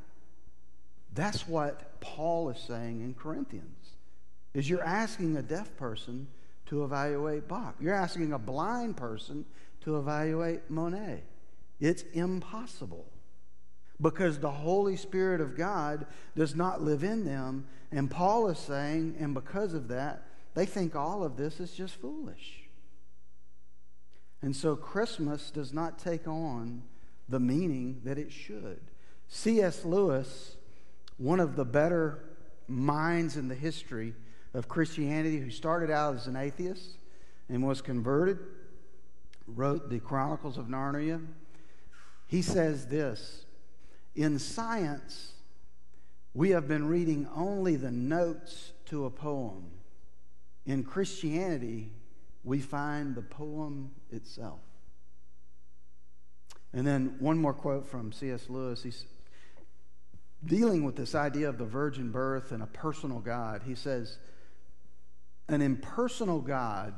That's 1.14 1.48
what 1.48 2.00
Paul 2.00 2.50
is 2.50 2.60
saying 2.60 3.02
in 3.02 3.14
Corinthians. 3.14 3.96
Is 4.54 4.70
you're 4.70 4.84
asking 4.84 5.36
a 5.36 5.42
deaf 5.42 5.76
person 5.76 6.28
to 6.68 6.84
evaluate 6.84 7.48
Bach. 7.48 7.76
You're 7.80 7.94
asking 7.94 8.32
a 8.32 8.40
blind 8.40 8.96
person 8.96 9.46
to 9.82 9.98
evaluate 9.98 10.70
Monet. 10.70 11.24
It's 11.80 12.04
impossible 12.14 13.06
because 14.02 14.40
the 14.40 14.52
Holy 14.52 14.98
Spirit 14.98 15.42
of 15.42 15.56
God 15.56 16.06
does 16.36 16.56
not 16.56 16.82
live 16.82 17.04
in 17.04 17.26
them. 17.26 17.66
And 17.92 18.12
Paul 18.12 18.48
is 18.50 18.60
saying, 18.60 19.16
and 19.20 19.34
because 19.34 19.74
of 19.74 19.88
that, 19.88 20.28
they 20.54 20.66
think 20.66 20.96
all 20.96 21.24
of 21.24 21.38
this 21.38 21.60
is 21.60 21.72
just 21.72 21.96
foolish. 21.96 22.64
And 24.42 24.56
so 24.56 24.76
Christmas 24.76 25.50
does 25.50 25.74
not 25.74 25.98
take 25.98 26.28
on 26.28 26.84
the 27.28 27.40
meaning 27.40 28.02
that 28.04 28.18
it 28.18 28.32
should. 28.32 28.82
C.S. 29.28 29.86
Lewis, 29.86 30.56
one 31.18 31.40
of 31.40 31.56
the 31.56 31.66
better 31.66 32.24
minds 32.68 33.38
in 33.38 33.48
the 33.48 33.56
history 33.56 34.14
of 34.54 34.68
Christianity, 34.68 35.40
who 35.40 35.50
started 35.50 35.90
out 35.90 36.16
as 36.16 36.28
an 36.28 36.36
atheist 36.36 36.98
and 37.50 37.66
was 37.66 37.82
converted, 37.82 38.40
wrote 39.48 39.90
the 39.90 40.00
Chronicles 40.00 40.58
of 40.58 40.68
Narnia. 40.68 41.26
He 42.28 42.42
says 42.42 42.88
this 42.88 43.45
In 44.16 44.40
science, 44.40 45.34
we 46.34 46.52
have 46.52 46.68
been 46.68 46.88
reading 46.88 47.28
only 47.36 47.76
the 47.76 47.92
notes 47.92 48.72
to 48.86 49.06
a 49.06 49.10
poem. 49.10 49.72
In 50.66 50.84
Christianity, 50.84 51.92
we 52.44 52.60
find 52.60 53.16
the 53.16 53.22
poem 53.22 53.92
itself. 54.12 54.60
And 56.74 56.86
then 56.86 57.16
one 57.20 57.38
more 57.38 57.54
quote 57.54 57.88
from 57.88 58.12
C.S. 58.12 58.50
Lewis. 58.50 58.84
He's 58.84 59.06
dealing 60.46 60.84
with 60.84 60.96
this 60.96 61.16
idea 61.16 61.50
of 61.50 61.58
the 61.58 61.66
virgin 61.66 62.12
birth 62.12 62.52
and 62.52 62.62
a 62.62 62.68
personal 62.68 63.20
God. 63.20 63.64
He 63.66 63.76
says, 63.76 64.18
An 65.48 65.62
impersonal 65.62 66.42
God, 66.42 66.94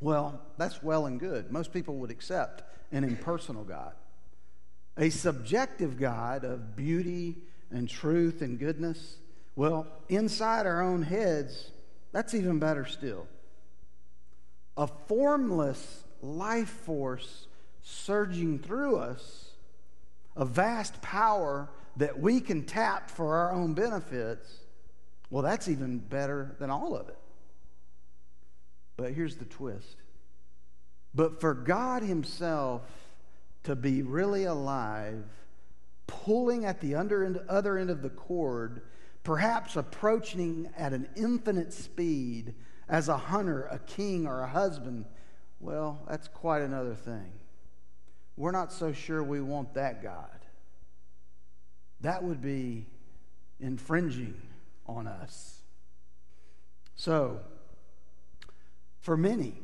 well, 0.00 0.40
that's 0.58 0.82
well 0.82 1.06
and 1.06 1.18
good. 1.18 1.50
Most 1.50 1.72
people 1.72 1.96
would 1.96 2.10
accept 2.10 2.62
an 2.92 3.02
impersonal 3.02 3.64
God. 3.64 3.94
A 4.98 5.10
subjective 5.10 5.98
God 5.98 6.44
of 6.44 6.76
beauty 6.76 7.36
and 7.70 7.88
truth 7.88 8.42
and 8.42 8.58
goodness, 8.58 9.18
well, 9.54 9.86
inside 10.08 10.66
our 10.66 10.82
own 10.82 11.02
heads, 11.02 11.70
that's 12.12 12.34
even 12.34 12.58
better 12.58 12.86
still 12.86 13.26
a 14.76 14.86
formless 14.86 16.04
life 16.20 16.68
force 16.68 17.46
surging 17.82 18.58
through 18.58 18.96
us, 18.96 19.50
a 20.36 20.44
vast 20.44 21.00
power 21.00 21.68
that 21.96 22.18
we 22.18 22.40
can 22.40 22.64
tap 22.64 23.10
for 23.10 23.36
our 23.36 23.52
own 23.52 23.72
benefits, 23.74 24.58
well, 25.30 25.42
that's 25.42 25.68
even 25.68 25.98
better 25.98 26.54
than 26.58 26.70
all 26.70 26.94
of 26.94 27.08
it. 27.08 27.18
But 28.96 29.12
here's 29.12 29.36
the 29.36 29.44
twist. 29.44 29.96
But 31.14 31.40
for 31.40 31.54
God 31.54 32.02
Himself 32.02 32.82
to 33.66 33.76
be 33.76 34.02
really 34.02 34.44
alive, 34.44 35.24
pulling 36.06 36.64
at 36.64 36.80
the 36.80 36.94
under 36.94 37.24
end, 37.24 37.40
other 37.48 37.76
end 37.76 37.90
of 37.90 38.00
the 38.00 38.10
cord, 38.10 38.82
perhaps 39.24 39.76
approaching 39.76 40.70
at 40.76 40.92
an 40.92 41.08
infinite 41.16 41.72
speed, 41.72 42.54
as 42.88 43.08
a 43.08 43.16
hunter, 43.16 43.64
a 43.64 43.80
king, 43.80 44.26
or 44.26 44.40
a 44.40 44.46
husband, 44.46 45.04
well, 45.58 46.00
that's 46.08 46.28
quite 46.28 46.62
another 46.62 46.94
thing. 46.94 47.32
We're 48.36 48.52
not 48.52 48.72
so 48.72 48.92
sure 48.92 49.24
we 49.24 49.40
want 49.40 49.74
that 49.74 50.00
God. 50.00 50.46
That 52.02 52.22
would 52.22 52.40
be 52.40 52.86
infringing 53.58 54.40
on 54.86 55.08
us. 55.08 55.62
So, 56.94 57.40
for 59.00 59.16
many, 59.16 59.54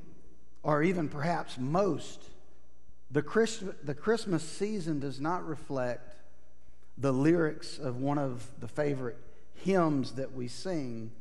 or 0.64 0.82
even 0.82 1.08
perhaps 1.08 1.56
most, 1.56 2.31
the, 3.12 3.22
Christ- 3.22 3.64
the 3.84 3.94
Christmas 3.94 4.42
season 4.42 4.98
does 4.98 5.20
not 5.20 5.46
reflect 5.46 6.16
the 6.98 7.12
lyrics 7.12 7.78
of 7.78 7.98
one 8.00 8.18
of 8.18 8.44
the 8.58 8.68
favorite 8.68 9.18
hymns 9.54 10.12
that 10.12 10.32
we 10.32 10.48
sing 10.48 11.12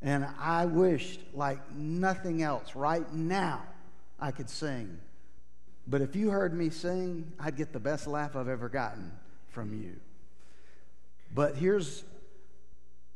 and 0.00 0.26
I 0.38 0.66
wished, 0.66 1.20
like 1.34 1.74
nothing 1.74 2.42
else, 2.42 2.76
right 2.76 3.12
now, 3.12 3.62
I 4.20 4.30
could 4.30 4.48
sing. 4.48 4.98
But 5.86 6.02
if 6.02 6.14
you 6.14 6.30
heard 6.30 6.54
me 6.54 6.70
sing, 6.70 7.32
I'd 7.40 7.56
get 7.56 7.72
the 7.72 7.80
best 7.80 8.06
laugh 8.06 8.36
I've 8.36 8.48
ever 8.48 8.68
gotten 8.68 9.10
from 9.48 9.74
you. 9.74 9.96
But 11.34 11.56
here's 11.56 12.04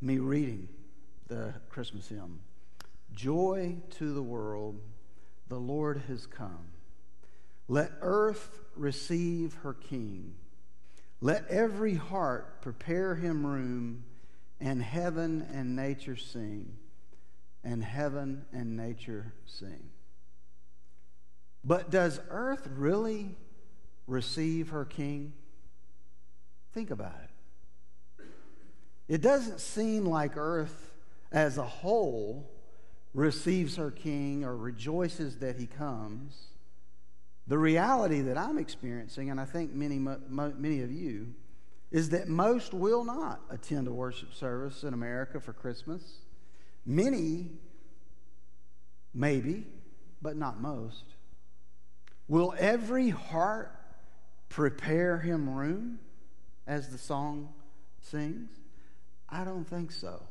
me 0.01 0.19
reading 0.19 0.69
the 1.29 1.55
Christmas 1.69 2.09
hymn 2.09 2.41
Joy 3.15 3.77
to 3.99 4.13
the 4.13 4.23
world, 4.23 4.81
the 5.49 5.59
Lord 5.59 6.03
has 6.09 6.27
come. 6.27 6.72
Let 7.69 7.93
earth 8.01 8.61
receive 8.77 9.55
her 9.63 9.75
King. 9.75 10.35
Let 11.21 11.47
every 11.49 11.95
heart 11.95 12.63
prepare 12.63 13.15
him 13.15 13.47
room 13.47 14.05
and 14.61 14.83
heaven 14.83 15.47
and 15.53 15.77
nature 15.77 16.17
sing, 16.17 16.77
and 17.63 17.83
heaven 17.83 18.45
and 18.53 18.77
nature 18.77 19.33
sing. 19.47 19.91
But 21.65 21.91
does 21.91 22.21
earth 22.29 22.69
really 22.75 23.37
receive 24.07 24.71
her 24.71 24.85
king? 24.85 25.33
Think 26.73 26.91
about 26.91 27.15
it. 27.23 28.25
It 29.09 29.21
doesn't 29.21 29.61
seem 29.61 30.05
like 30.07 30.37
earth 30.37 30.93
as 31.31 31.59
a 31.59 31.63
whole 31.67 32.51
receives 33.15 33.77
her 33.77 33.91
king 33.91 34.45
or 34.45 34.57
rejoices 34.57 35.39
that 35.39 35.57
he 35.57 35.67
comes. 35.67 36.47
The 37.47 37.59
reality 37.59 38.21
that 38.23 38.39
I'm 38.39 38.59
experiencing, 38.59 39.31
and 39.31 39.41
I 39.41 39.45
think 39.45 39.73
many, 39.75 39.99
many 39.99 40.83
of 40.83 40.93
you, 40.93 41.35
is 41.91 42.11
that 42.11 42.29
most 42.29 42.73
will 42.73 43.05
not 43.05 43.41
attend 43.51 43.89
a 43.89 43.93
worship 43.93 44.33
service 44.33 44.85
in 44.85 44.95
America 44.95 45.41
for 45.41 45.53
Christmas. 45.53 46.03
Many, 46.87 47.51
maybe, 49.13 49.67
but 50.23 50.37
not 50.37 50.61
most. 50.61 51.05
Will 52.29 52.55
every 52.59 53.11
heart 53.11 53.77
prepare 54.49 55.19
him 55.19 55.51
room, 55.51 55.99
as 56.67 56.89
the 56.89 56.99
song 56.99 57.51
sings? 58.01 58.51
I 59.29 59.45
don't 59.45 59.65
think 59.65 59.93
so. 59.93 60.23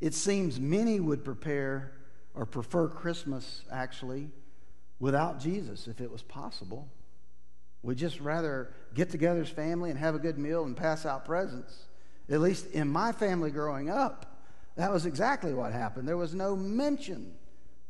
It 0.00 0.14
seems 0.14 0.58
many 0.58 0.98
would 0.98 1.24
prepare 1.24 1.92
or 2.34 2.46
prefer 2.46 2.88
Christmas 2.88 3.62
actually 3.70 4.30
without 5.02 5.40
Jesus 5.40 5.88
if 5.88 6.00
it 6.00 6.08
was 6.12 6.22
possible. 6.22 6.88
We'd 7.82 7.98
just 7.98 8.20
rather 8.20 8.72
get 8.94 9.10
together 9.10 9.40
as 9.40 9.48
family 9.48 9.90
and 9.90 9.98
have 9.98 10.14
a 10.14 10.18
good 10.20 10.38
meal 10.38 10.62
and 10.62 10.76
pass 10.76 11.04
out 11.04 11.24
presents. 11.24 11.76
At 12.30 12.40
least 12.40 12.70
in 12.70 12.86
my 12.86 13.10
family 13.10 13.50
growing 13.50 13.90
up, 13.90 14.38
that 14.76 14.92
was 14.92 15.04
exactly 15.04 15.52
what 15.52 15.72
happened. 15.72 16.06
There 16.06 16.16
was 16.16 16.34
no 16.34 16.54
mention 16.54 17.34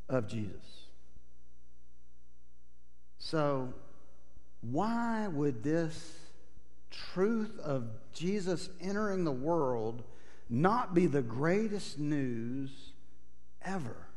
of 0.08 0.26
Jesus. 0.26 0.86
So, 3.18 3.74
why 4.62 5.28
would 5.28 5.62
this 5.62 6.16
truth 6.90 7.58
of 7.60 7.90
Jesus 8.14 8.70
entering 8.80 9.24
the 9.24 9.32
world 9.32 10.02
not 10.48 10.94
be 10.94 11.06
the 11.06 11.22
greatest 11.22 11.98
news 11.98 12.70
ever? 13.60 14.08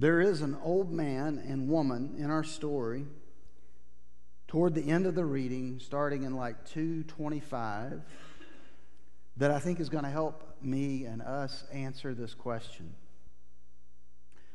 There 0.00 0.22
is 0.22 0.40
an 0.40 0.56
old 0.62 0.90
man 0.90 1.44
and 1.46 1.68
woman 1.68 2.14
in 2.16 2.30
our 2.30 2.42
story 2.42 3.04
toward 4.48 4.74
the 4.74 4.88
end 4.88 5.04
of 5.04 5.14
the 5.14 5.26
reading, 5.26 5.78
starting 5.78 6.22
in 6.22 6.34
like 6.34 6.64
225, 6.64 8.00
that 9.36 9.50
I 9.50 9.58
think 9.58 9.78
is 9.78 9.90
going 9.90 10.04
to 10.04 10.10
help 10.10 10.56
me 10.62 11.04
and 11.04 11.20
us 11.20 11.64
answer 11.70 12.14
this 12.14 12.32
question. 12.32 12.94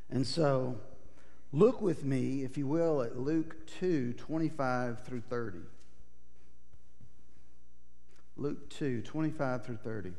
And 0.10 0.26
so, 0.26 0.80
look 1.52 1.80
with 1.80 2.04
me, 2.04 2.44
if 2.44 2.58
you 2.58 2.66
will, 2.66 3.04
at 3.04 3.16
Luke 3.16 3.68
2 3.80 4.14
25 4.14 5.04
through 5.04 5.22
30. 5.30 5.60
Luke 8.36 8.68
2 8.72 9.04
25 9.04 9.64
through 9.64 9.78
30. 9.78 10.14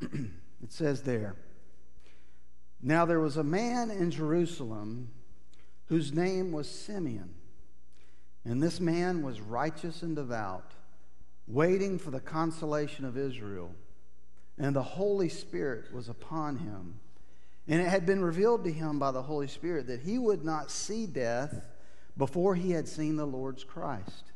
it 0.00 0.72
says 0.72 1.02
there 1.02 1.36
Now 2.86 3.06
there 3.06 3.18
was 3.18 3.38
a 3.38 3.42
man 3.42 3.90
in 3.90 4.10
Jerusalem 4.10 5.08
whose 5.86 6.12
name 6.12 6.52
was 6.52 6.68
Simeon. 6.68 7.34
And 8.44 8.62
this 8.62 8.78
man 8.78 9.22
was 9.22 9.40
righteous 9.40 10.02
and 10.02 10.14
devout, 10.14 10.72
waiting 11.46 11.98
for 11.98 12.10
the 12.10 12.20
consolation 12.20 13.06
of 13.06 13.16
Israel. 13.16 13.74
And 14.58 14.76
the 14.76 14.82
Holy 14.82 15.30
Spirit 15.30 15.94
was 15.94 16.10
upon 16.10 16.58
him. 16.58 17.00
And 17.66 17.80
it 17.80 17.88
had 17.88 18.04
been 18.04 18.22
revealed 18.22 18.64
to 18.64 18.72
him 18.72 18.98
by 18.98 19.12
the 19.12 19.22
Holy 19.22 19.48
Spirit 19.48 19.86
that 19.86 20.02
he 20.02 20.18
would 20.18 20.44
not 20.44 20.70
see 20.70 21.06
death 21.06 21.66
before 22.18 22.54
he 22.54 22.72
had 22.72 22.86
seen 22.86 23.16
the 23.16 23.26
Lord's 23.26 23.64
Christ. 23.64 24.32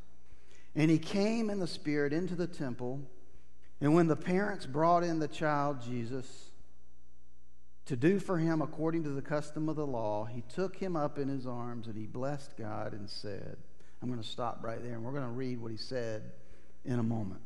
And 0.75 0.91
he 0.91 0.99
came 0.99 1.51
in 1.51 1.61
the 1.61 1.67
Spirit 1.67 2.15
into 2.15 2.35
the 2.35 2.47
temple. 2.47 3.03
And 3.83 3.95
when 3.95 4.07
the 4.07 4.17
parents 4.17 4.65
brought 4.65 5.05
in 5.05 5.19
the 5.19 5.29
child 5.29 5.83
Jesus 5.83 6.48
to 7.89 7.97
do 7.97 8.21
for 8.21 8.37
him 8.37 8.61
according 8.61 9.03
to 9.05 9.09
the 9.09 9.23
custom 9.23 9.67
of 9.67 9.77
the 9.77 9.87
law, 9.87 10.27
he 10.27 10.43
took 10.55 10.77
him 10.77 10.95
up 10.95 11.19
in 11.19 11.27
his 11.27 11.47
arms 11.47 11.87
and 11.87 11.97
he 11.97 12.05
blessed 12.07 12.55
God 12.59 12.93
and 12.93 13.09
said, 13.09 13.57
I'm 14.03 14.09
going 14.09 14.23
to 14.23 14.29
stop 14.29 14.61
right 14.63 14.83
there 14.83 14.93
and 14.93 15.03
we're 15.03 15.13
going 15.13 15.25
to 15.25 15.31
read 15.31 15.59
what 15.59 15.71
he 15.71 15.79
said 15.79 16.23
in 16.85 16.99
a 16.99 17.03
moment. 17.03 17.41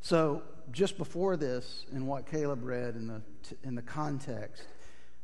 So, 0.00 0.42
just 0.72 0.96
before 0.96 1.36
this, 1.36 1.84
in 1.92 2.06
what 2.06 2.26
Caleb 2.26 2.64
read 2.64 2.96
in 2.96 3.06
the, 3.06 3.22
in 3.64 3.74
the 3.74 3.82
context, 3.82 4.66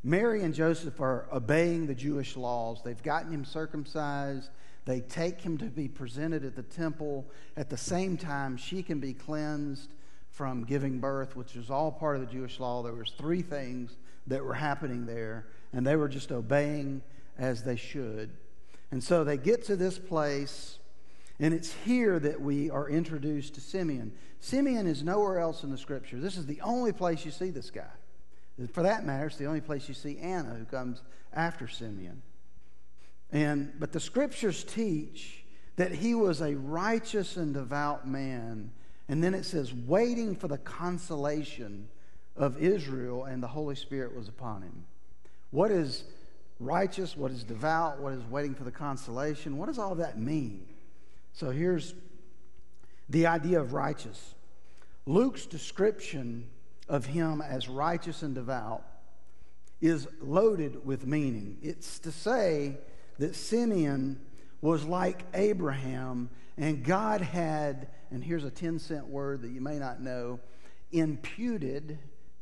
Mary 0.02 0.42
and 0.42 0.54
Joseph 0.54 1.00
are 1.00 1.26
obeying 1.32 1.86
the 1.86 1.94
Jewish 1.94 2.36
laws. 2.36 2.82
They've 2.84 3.02
gotten 3.02 3.32
him 3.32 3.46
circumcised. 3.46 4.50
They 4.84 5.00
take 5.00 5.40
him 5.40 5.56
to 5.58 5.66
be 5.66 5.88
presented 5.88 6.44
at 6.44 6.56
the 6.56 6.62
temple. 6.62 7.26
At 7.56 7.70
the 7.70 7.78
same 7.78 8.18
time, 8.18 8.58
she 8.58 8.82
can 8.82 9.00
be 9.00 9.14
cleansed 9.14 9.90
from 10.40 10.64
giving 10.64 11.00
birth, 11.00 11.36
which 11.36 11.54
is 11.54 11.68
all 11.70 11.92
part 11.92 12.16
of 12.16 12.22
the 12.22 12.32
Jewish 12.32 12.58
law. 12.60 12.82
There 12.82 12.94
was 12.94 13.12
three 13.18 13.42
things 13.42 13.98
that 14.26 14.42
were 14.42 14.54
happening 14.54 15.04
there, 15.04 15.44
and 15.74 15.86
they 15.86 15.96
were 15.96 16.08
just 16.08 16.32
obeying 16.32 17.02
as 17.36 17.62
they 17.62 17.76
should. 17.76 18.30
And 18.90 19.04
so 19.04 19.22
they 19.22 19.36
get 19.36 19.66
to 19.66 19.76
this 19.76 19.98
place, 19.98 20.78
and 21.40 21.52
it's 21.52 21.74
here 21.84 22.18
that 22.20 22.40
we 22.40 22.70
are 22.70 22.88
introduced 22.88 23.56
to 23.56 23.60
Simeon. 23.60 24.12
Simeon 24.38 24.86
is 24.86 25.02
nowhere 25.02 25.40
else 25.40 25.62
in 25.62 25.70
the 25.70 25.76
scripture. 25.76 26.18
This 26.18 26.38
is 26.38 26.46
the 26.46 26.62
only 26.62 26.92
place 26.92 27.22
you 27.26 27.32
see 27.32 27.50
this 27.50 27.70
guy. 27.70 27.92
For 28.72 28.82
that 28.82 29.04
matter, 29.04 29.26
it's 29.26 29.36
the 29.36 29.44
only 29.44 29.60
place 29.60 29.88
you 29.88 29.94
see 29.94 30.16
Anna, 30.20 30.54
who 30.54 30.64
comes 30.64 31.02
after 31.34 31.68
Simeon. 31.68 32.22
And, 33.30 33.74
but 33.78 33.92
the 33.92 34.00
scriptures 34.00 34.64
teach 34.64 35.44
that 35.76 35.92
he 35.92 36.14
was 36.14 36.40
a 36.40 36.54
righteous 36.54 37.36
and 37.36 37.52
devout 37.52 38.08
man. 38.08 38.70
And 39.10 39.24
then 39.24 39.34
it 39.34 39.44
says, 39.44 39.74
waiting 39.74 40.36
for 40.36 40.46
the 40.46 40.58
consolation 40.58 41.88
of 42.36 42.62
Israel, 42.62 43.24
and 43.24 43.42
the 43.42 43.48
Holy 43.48 43.74
Spirit 43.74 44.14
was 44.14 44.28
upon 44.28 44.62
him. 44.62 44.84
What 45.50 45.72
is 45.72 46.04
righteous? 46.60 47.16
What 47.16 47.32
is 47.32 47.42
devout? 47.42 47.98
What 47.98 48.12
is 48.12 48.22
waiting 48.26 48.54
for 48.54 48.62
the 48.62 48.70
consolation? 48.70 49.58
What 49.58 49.66
does 49.66 49.80
all 49.80 49.96
that 49.96 50.16
mean? 50.16 50.64
So 51.32 51.50
here's 51.50 51.92
the 53.08 53.26
idea 53.26 53.60
of 53.60 53.72
righteous. 53.72 54.36
Luke's 55.06 55.44
description 55.44 56.46
of 56.88 57.06
him 57.06 57.42
as 57.42 57.68
righteous 57.68 58.22
and 58.22 58.32
devout 58.32 58.84
is 59.80 60.06
loaded 60.20 60.86
with 60.86 61.04
meaning. 61.04 61.58
It's 61.62 61.98
to 61.98 62.12
say 62.12 62.76
that 63.18 63.34
Simeon 63.34 64.20
was 64.60 64.84
like 64.84 65.24
Abraham, 65.34 66.30
and 66.60 66.84
God 66.84 67.22
had, 67.22 67.88
and 68.10 68.22
here's 68.22 68.44
a 68.44 68.50
10 68.50 68.78
cent 68.78 69.06
word 69.06 69.40
that 69.42 69.50
you 69.50 69.62
may 69.62 69.78
not 69.78 70.02
know, 70.02 70.38
imputed 70.92 71.98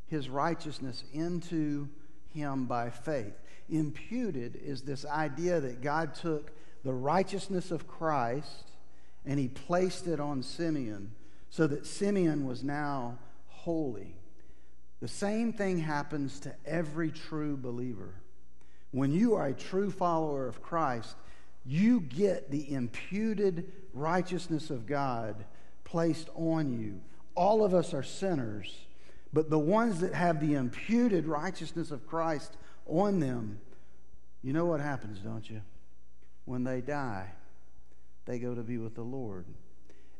his 0.08 0.28
righteousness 0.28 1.04
into 1.12 1.88
him 2.34 2.66
by 2.66 2.90
faith. 2.90 3.34
Imputed 3.70 4.56
is 4.56 4.82
this 4.82 5.06
idea 5.06 5.60
that 5.60 5.82
God 5.82 6.14
took 6.16 6.50
the 6.82 6.92
righteousness 6.92 7.70
of 7.70 7.86
Christ 7.86 8.72
and 9.24 9.38
he 9.38 9.46
placed 9.46 10.08
it 10.08 10.18
on 10.18 10.42
Simeon 10.42 11.12
so 11.48 11.68
that 11.68 11.86
Simeon 11.86 12.44
was 12.44 12.64
now 12.64 13.18
holy. 13.46 14.16
The 15.00 15.08
same 15.08 15.52
thing 15.52 15.78
happens 15.78 16.40
to 16.40 16.52
every 16.66 17.12
true 17.12 17.56
believer. 17.56 18.14
When 18.90 19.12
you 19.12 19.36
are 19.36 19.46
a 19.46 19.54
true 19.54 19.92
follower 19.92 20.48
of 20.48 20.60
Christ, 20.60 21.14
you 21.64 22.00
get 22.00 22.50
the 22.50 22.72
imputed 22.72 23.70
righteousness 23.92 24.70
of 24.70 24.86
God 24.86 25.44
placed 25.84 26.28
on 26.34 26.78
you. 26.78 27.00
All 27.34 27.64
of 27.64 27.74
us 27.74 27.94
are 27.94 28.02
sinners, 28.02 28.86
but 29.32 29.50
the 29.50 29.58
ones 29.58 30.00
that 30.00 30.14
have 30.14 30.40
the 30.40 30.54
imputed 30.54 31.26
righteousness 31.26 31.90
of 31.90 32.06
Christ 32.06 32.56
on 32.86 33.20
them, 33.20 33.60
you 34.42 34.52
know 34.52 34.66
what 34.66 34.80
happens, 34.80 35.18
don't 35.20 35.48
you? 35.48 35.60
When 36.44 36.64
they 36.64 36.80
die, 36.80 37.30
they 38.24 38.38
go 38.38 38.54
to 38.54 38.62
be 38.62 38.78
with 38.78 38.94
the 38.94 39.02
Lord. 39.02 39.46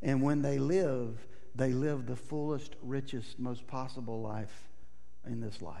And 0.01 0.21
when 0.21 0.41
they 0.41 0.59
live, 0.59 1.25
they 1.55 1.73
live 1.73 2.05
the 2.05 2.15
fullest, 2.15 2.75
richest, 2.81 3.39
most 3.39 3.67
possible 3.67 4.21
life 4.21 4.69
in 5.25 5.41
this 5.41 5.61
life. 5.61 5.75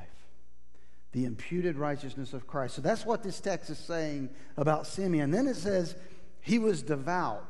The 1.11 1.25
imputed 1.25 1.77
righteousness 1.77 2.33
of 2.33 2.45
Christ. 2.45 2.75
So 2.75 2.81
that's 2.81 3.05
what 3.05 3.23
this 3.23 3.39
text 3.39 3.69
is 3.69 3.79
saying 3.79 4.29
about 4.57 4.85
Simeon. 4.85 5.31
Then 5.31 5.47
it 5.47 5.55
says 5.55 5.95
he 6.41 6.59
was 6.59 6.83
devout. 6.83 7.45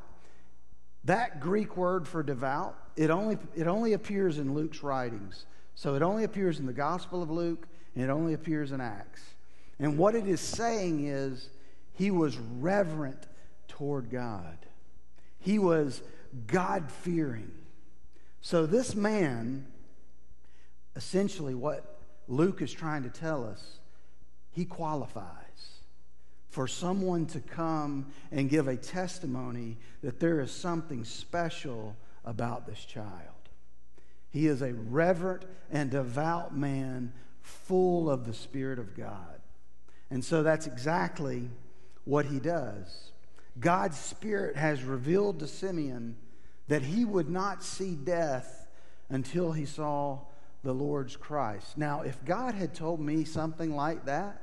That 1.05 1.39
Greek 1.39 1.77
word 1.77 2.07
for 2.07 2.23
devout, 2.23 2.75
it 2.95 3.09
only, 3.09 3.37
it 3.55 3.67
only 3.67 3.93
appears 3.93 4.37
in 4.37 4.53
Luke's 4.53 4.83
writings. 4.83 5.45
So 5.75 5.95
it 5.95 6.01
only 6.01 6.23
appears 6.23 6.59
in 6.59 6.65
the 6.65 6.73
Gospel 6.73 7.23
of 7.23 7.29
Luke 7.29 7.67
and 7.95 8.03
it 8.03 8.09
only 8.09 8.33
appears 8.33 8.71
in 8.71 8.81
Acts. 8.81 9.21
And 9.79 9.97
what 9.97 10.13
it 10.13 10.27
is 10.27 10.41
saying 10.41 11.07
is 11.07 11.49
he 11.93 12.11
was 12.11 12.37
reverent 12.37 13.27
toward 13.67 14.09
God. 14.09 14.57
He 15.39 15.57
was 15.57 16.01
God 16.47 16.91
fearing. 16.91 17.51
So, 18.41 18.65
this 18.65 18.95
man, 18.95 19.67
essentially, 20.95 21.55
what 21.55 21.99
Luke 22.27 22.61
is 22.61 22.71
trying 22.71 23.03
to 23.03 23.09
tell 23.09 23.45
us, 23.45 23.79
he 24.51 24.65
qualifies 24.65 25.38
for 26.49 26.67
someone 26.67 27.25
to 27.27 27.39
come 27.39 28.07
and 28.31 28.49
give 28.49 28.67
a 28.67 28.75
testimony 28.75 29.77
that 30.01 30.19
there 30.19 30.39
is 30.39 30.51
something 30.51 31.03
special 31.03 31.95
about 32.25 32.65
this 32.65 32.83
child. 32.83 33.09
He 34.31 34.47
is 34.47 34.61
a 34.61 34.73
reverent 34.73 35.45
and 35.71 35.89
devout 35.89 36.55
man 36.55 37.13
full 37.41 38.09
of 38.09 38.25
the 38.25 38.33
Spirit 38.33 38.79
of 38.79 38.95
God. 38.95 39.41
And 40.11 40.23
so 40.25 40.43
that's 40.43 40.67
exactly 40.67 41.49
what 42.05 42.25
he 42.25 42.39
does. 42.39 43.11
God's 43.59 43.97
Spirit 43.97 44.55
has 44.55 44.83
revealed 44.83 45.39
to 45.39 45.47
Simeon 45.47 46.15
that 46.67 46.81
he 46.81 47.05
would 47.05 47.29
not 47.29 47.63
see 47.63 47.95
death 47.95 48.67
until 49.09 49.51
he 49.51 49.65
saw 49.65 50.19
the 50.63 50.73
Lord's 50.73 51.15
Christ. 51.15 51.77
Now, 51.77 52.01
if 52.01 52.23
God 52.25 52.53
had 52.53 52.73
told 52.73 52.99
me 52.99 53.23
something 53.23 53.75
like 53.75 54.05
that, 54.05 54.41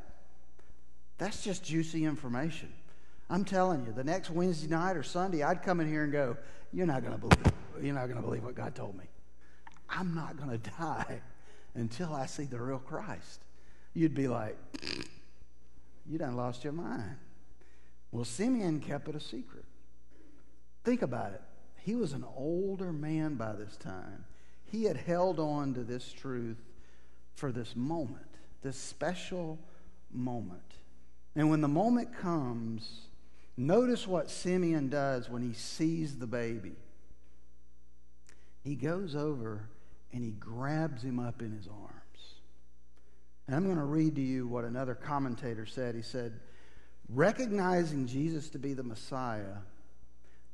that's 1.19 1.43
just 1.43 1.65
juicy 1.65 2.05
information. 2.05 2.73
I'm 3.29 3.45
telling 3.45 3.85
you, 3.87 3.93
the 3.93 4.05
next 4.05 4.31
Wednesday 4.31 4.69
night 4.69 4.97
or 4.97 5.03
Sunday, 5.03 5.43
I'd 5.43 5.63
come 5.63 5.81
in 5.81 5.89
here 5.89 6.05
and 6.05 6.13
go, 6.13 6.37
"You're 6.73 6.87
not 6.87 7.03
going 7.03 7.15
to 7.15 7.19
believe. 7.19 7.53
You're 7.83 7.95
not 7.95 8.07
going 8.07 8.17
to 8.17 8.23
believe 8.23 8.45
what 8.45 8.55
God 8.55 8.75
told 8.75 8.97
me. 8.97 9.05
I'm 9.89 10.15
not 10.15 10.37
going 10.37 10.51
to 10.59 10.71
die 10.79 11.21
until 11.75 12.15
I 12.15 12.27
see 12.27 12.45
the 12.45 12.61
real 12.61 12.79
Christ." 12.79 13.41
You'd 13.95 14.15
be 14.15 14.29
like, 14.29 14.57
"You 16.07 16.19
done 16.19 16.37
lost 16.37 16.65
your 16.65 16.73
mind." 16.73 17.17
Well, 18.13 18.25
Simeon 18.25 18.81
kept 18.81 19.09
it 19.09 19.17
a 19.17 19.21
secret. 19.21 19.65
Think 20.85 21.03
about 21.03 21.33
it. 21.33 21.43
He 21.79 21.95
was 21.95 22.13
an 22.13 22.25
older 22.37 22.93
man 22.93 23.35
by 23.35 23.53
this 23.53 23.77
time. 23.77 24.25
He 24.65 24.85
had 24.85 24.97
held 24.97 25.39
on 25.39 25.75
to 25.75 25.83
this 25.83 26.13
truth 26.13 26.59
for 27.35 27.53
this 27.53 27.77
moment, 27.77 28.27
this 28.63 28.77
special 28.77 29.59
moment. 30.13 30.63
And 31.37 31.51
when 31.51 31.61
the 31.61 31.69
moment 31.69 32.17
comes, 32.19 33.03
notice 33.59 34.07
what 34.07 34.31
Simeon 34.31 34.89
does 34.89 35.29
when 35.29 35.43
he 35.43 35.53
sees 35.53 36.17
the 36.17 36.27
baby. 36.27 36.73
He 38.65 38.75
goes 38.75 39.15
over 39.15 39.69
and 40.13 40.25
he 40.25 40.31
grabs 40.31 41.03
him 41.03 41.21
up 41.21 41.43
in 41.43 41.53
his 41.53 41.69
arms. 41.69 41.93
And 43.47 43.55
I'm 43.55 43.65
going 43.65 43.77
to 43.77 43.85
read 43.85 44.17
to 44.17 44.23
you 44.23 44.49
what 44.49 44.65
another 44.65 44.95
commentator 44.95 45.67
said. 45.67 45.95
He 45.95 46.03
said, 46.03 46.41
Recognizing 47.09 48.07
Jesus 48.07 48.49
to 48.51 48.59
be 48.59 48.73
the 48.73 48.83
Messiah, 48.83 49.59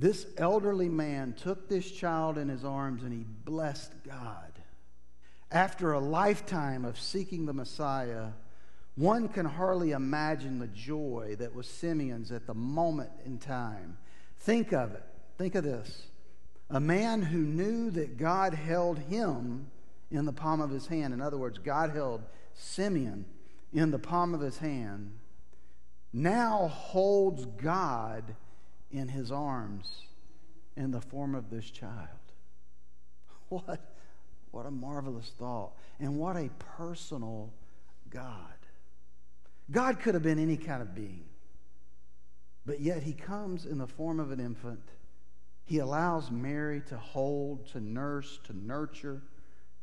this 0.00 0.26
elderly 0.36 0.88
man 0.88 1.32
took 1.34 1.68
this 1.68 1.90
child 1.90 2.36
in 2.36 2.48
his 2.48 2.64
arms 2.64 3.04
and 3.04 3.12
he 3.12 3.24
blessed 3.44 3.92
God. 4.04 4.52
After 5.50 5.92
a 5.92 6.00
lifetime 6.00 6.84
of 6.84 6.98
seeking 6.98 7.46
the 7.46 7.52
Messiah, 7.52 8.30
one 8.94 9.28
can 9.28 9.46
hardly 9.46 9.92
imagine 9.92 10.58
the 10.58 10.66
joy 10.66 11.36
that 11.38 11.54
was 11.54 11.66
Simeon's 11.66 12.30
at 12.30 12.46
the 12.46 12.54
moment 12.54 13.10
in 13.24 13.38
time. 13.38 13.96
Think 14.38 14.72
of 14.72 14.92
it. 14.92 15.04
Think 15.38 15.54
of 15.54 15.64
this. 15.64 16.06
A 16.70 16.80
man 16.80 17.22
who 17.22 17.38
knew 17.38 17.90
that 17.90 18.18
God 18.18 18.54
held 18.54 18.98
him 18.98 19.70
in 20.10 20.26
the 20.26 20.32
palm 20.32 20.60
of 20.60 20.70
his 20.70 20.86
hand. 20.86 21.14
In 21.14 21.20
other 21.20 21.38
words, 21.38 21.58
God 21.58 21.90
held 21.90 22.22
Simeon 22.54 23.24
in 23.72 23.90
the 23.90 23.98
palm 23.98 24.34
of 24.34 24.40
his 24.40 24.58
hand 24.58 25.12
now 26.12 26.68
holds 26.68 27.46
God 27.46 28.36
in 28.90 29.08
his 29.08 29.32
arms 29.32 29.88
in 30.76 30.90
the 30.90 31.00
form 31.00 31.34
of 31.34 31.50
this 31.50 31.70
child. 31.70 31.90
What, 33.48 33.80
what 34.50 34.64
a 34.64 34.70
marvelous 34.70 35.30
thought. 35.38 35.72
And 36.00 36.16
what 36.16 36.36
a 36.36 36.48
personal 36.78 37.52
God. 38.08 38.54
God 39.72 40.00
could 40.00 40.14
have 40.14 40.22
been 40.22 40.38
any 40.38 40.56
kind 40.56 40.82
of 40.82 40.94
being, 40.94 41.24
but 42.66 42.80
yet 42.80 43.02
he 43.02 43.14
comes 43.14 43.64
in 43.64 43.78
the 43.78 43.86
form 43.86 44.20
of 44.20 44.30
an 44.30 44.38
infant. 44.38 44.88
He 45.64 45.78
allows 45.78 46.30
Mary 46.30 46.82
to 46.88 46.98
hold, 46.98 47.66
to 47.68 47.80
nurse, 47.80 48.38
to 48.44 48.56
nurture, 48.56 49.22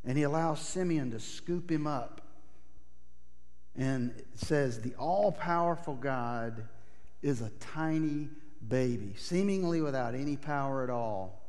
and 0.06 0.18
he 0.18 0.24
allows 0.24 0.62
Simeon 0.62 1.12
to 1.12 1.20
scoop 1.20 1.72
him 1.72 1.88
up. 1.88 2.22
And 3.76 4.14
says, 4.36 4.82
The 4.82 4.94
all 4.96 5.32
powerful 5.32 5.96
God 5.96 6.68
is 7.22 7.42
a 7.42 7.50
tiny 7.60 8.30
baby, 8.68 9.16
seemingly 9.18 9.82
without 9.82 10.16
any 10.16 10.38
power 10.38 10.84
at 10.84 10.90
all. 10.90 11.42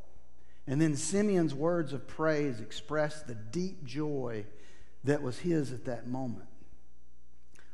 And 0.66 0.80
then 0.80 0.96
Simeon's 0.96 1.54
words 1.54 1.92
of 1.92 2.06
praise 2.06 2.60
express 2.60 3.22
the 3.22 3.34
deep 3.34 3.84
joy 3.84 4.46
that 5.04 5.22
was 5.22 5.40
his 5.40 5.72
at 5.72 5.84
that 5.86 6.06
moment. 6.06 6.46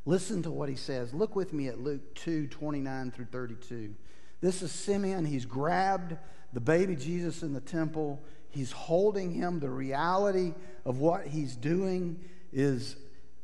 Listen 0.07 0.41
to 0.45 0.53
what 0.53 0.69
he 0.69 0.77
says. 0.77 1.13
Look 1.13 1.35
with 1.35 1.53
me 1.53 1.67
at 1.67 1.81
Luke 1.81 2.15
2 2.15 2.47
29 2.47 3.11
through 3.11 3.27
32. 3.27 3.95
This 4.41 4.63
is 4.63 4.71
Simeon. 4.71 5.25
He's 5.25 5.45
grabbed 5.45 6.17
the 6.53 6.61
baby 6.61 6.95
Jesus 6.95 7.43
in 7.43 7.53
the 7.53 7.61
temple. 7.61 8.23
He's 8.49 8.71
holding 8.71 9.33
him. 9.33 9.59
The 9.59 9.69
reality 9.69 10.55
of 10.85 11.01
what 11.01 11.27
he's 11.27 11.57
doing 11.57 12.21
is 12.53 12.97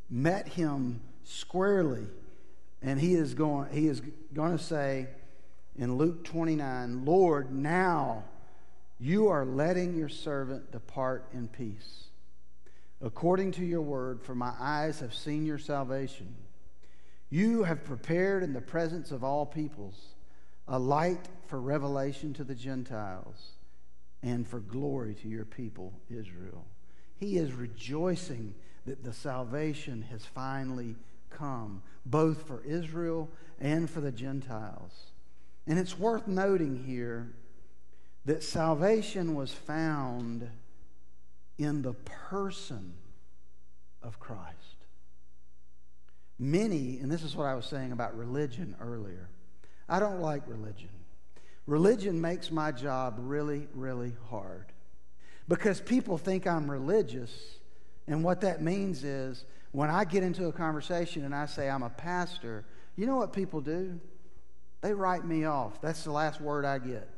met 0.09 0.47
him 0.47 1.01
squarely. 1.25 2.07
And 2.81 3.01
he 3.01 3.15
is 3.15 3.35
going, 3.35 3.69
he 3.73 3.89
is 3.89 4.01
going 4.33 4.57
to 4.57 4.63
say 4.63 5.09
in 5.77 5.97
Luke 5.97 6.23
29, 6.23 7.05
Lord, 7.05 7.53
now 7.53 8.25
you 9.01 9.29
are 9.29 9.45
letting 9.45 9.97
your 9.97 10.09
servant 10.09 10.71
depart 10.71 11.29
in 11.33 11.49
peace. 11.49 12.05
According 13.01 13.51
to 13.53 13.65
your 13.65 13.81
word, 13.81 14.23
for 14.23 14.37
my 14.37 14.53
eyes 14.61 15.01
have 15.01 15.13
seen 15.13 15.45
your 15.45 15.59
salvation. 15.59 16.37
You 17.33 17.63
have 17.63 17.83
prepared 17.83 18.43
in 18.43 18.53
the 18.53 18.61
presence 18.61 19.11
of 19.11 19.25
all 19.25 19.47
peoples 19.47 19.99
a 20.69 20.79
light 20.79 21.31
for 21.47 21.59
revelation 21.59 22.35
to 22.35 22.45
the 22.45 22.55
Gentiles 22.55 23.53
and 24.23 24.47
for 24.47 24.61
glory 24.61 25.15
to 25.15 25.29
your 25.29 25.47
people, 25.47 25.95
Israel. 26.11 26.67
He 27.17 27.39
is 27.39 27.55
rejoicing 27.55 28.55
that 28.85 29.03
the 29.03 29.15
salvation 29.15 30.03
has 30.11 30.27
finally 30.27 30.95
come, 31.31 31.83
both 32.05 32.47
for 32.47 32.63
Israel 32.67 33.31
and 33.59 33.89
for 33.89 34.03
the 34.03 34.13
Gentiles. 34.13 34.93
And 35.67 35.79
it's 35.79 35.99
worth 35.99 36.29
noting 36.29 36.85
here 36.85 37.33
that 38.27 38.43
salvation 38.43 39.35
was 39.35 39.55
found 39.55 40.51
in 41.57 41.81
the 41.81 41.95
person 41.95 42.93
of 44.03 44.21
Christ. 44.21 44.62
Many, 46.43 46.99
and 46.99 47.09
this 47.09 47.23
is 47.23 47.37
what 47.37 47.47
I 47.47 47.55
was 47.55 47.67
saying 47.67 47.93
about 47.93 48.19
religion 48.19 48.75
earlier, 48.81 49.29
I 49.89 50.01
don't 50.01 50.21
like 50.21 50.43
religion. 50.49 50.89
Religion 51.69 52.21
makes 52.21 52.51
my 52.51 52.73
job 52.73 53.15
really, 53.21 53.69
really 53.77 54.13
hard 54.29 54.65
because 55.47 55.81
people 55.81 56.19
think 56.19 56.45
I'm 56.49 56.69
religious, 56.69 57.31
and 58.09 58.25
what 58.25 58.41
that 58.41 58.61
means 58.61 59.05
is 59.05 59.45
when 59.71 59.89
I 59.89 60.05
get 60.05 60.25
into 60.25 60.47
a 60.47 60.53
conversation 60.53 61.25
and 61.25 61.33
I 61.33 61.47
say 61.47 61.71
I'm 61.71 61.85
a 61.85 61.91
pastor, 61.91 62.65
you 62.97 63.07
know 63.07 63.19
what 63.19 63.33
people 63.33 63.61
do? 63.61 64.01
They 64.81 64.95
write 64.95 65.25
me 65.25 65.45
off. 65.45 65.81
That's 65.81 66.03
the 66.03 66.11
last 66.11 66.41
word 66.41 66.65
I 66.65 66.81
get 66.81 67.09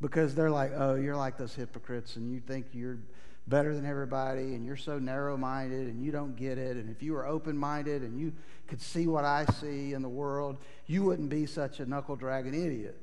because 0.00 0.34
they're 0.34 0.50
like, 0.50 0.72
oh, 0.74 0.96
you're 0.96 1.14
like 1.14 1.38
those 1.38 1.54
hypocrites 1.54 2.16
and 2.16 2.32
you 2.32 2.40
think 2.40 2.66
you're 2.72 2.98
better 3.46 3.74
than 3.74 3.84
everybody 3.84 4.54
and 4.54 4.64
you're 4.64 4.76
so 4.76 4.98
narrow 4.98 5.36
minded 5.36 5.88
and 5.88 6.02
you 6.02 6.12
don't 6.12 6.36
get 6.36 6.58
it. 6.58 6.76
And 6.76 6.88
if 6.88 7.02
you 7.02 7.12
were 7.12 7.26
open 7.26 7.56
minded 7.56 8.02
and 8.02 8.18
you 8.18 8.32
could 8.68 8.80
see 8.80 9.06
what 9.06 9.24
I 9.24 9.46
see 9.60 9.92
in 9.92 10.02
the 10.02 10.08
world, 10.08 10.58
you 10.86 11.02
wouldn't 11.02 11.28
be 11.28 11.46
such 11.46 11.80
a 11.80 11.86
knuckle 11.86 12.16
dragging 12.16 12.54
idiot. 12.54 13.00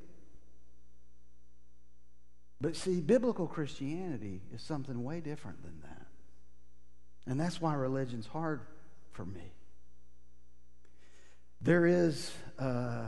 But 2.60 2.76
see, 2.76 3.00
biblical 3.00 3.46
Christianity 3.46 4.40
is 4.54 4.62
something 4.62 5.02
way 5.02 5.20
different 5.20 5.62
than 5.62 5.80
that. 5.82 6.06
And 7.26 7.38
that's 7.38 7.60
why 7.60 7.74
religion's 7.74 8.26
hard 8.26 8.60
for 9.12 9.24
me. 9.24 9.52
There 11.60 11.86
is. 11.86 12.32
Uh, 12.58 13.06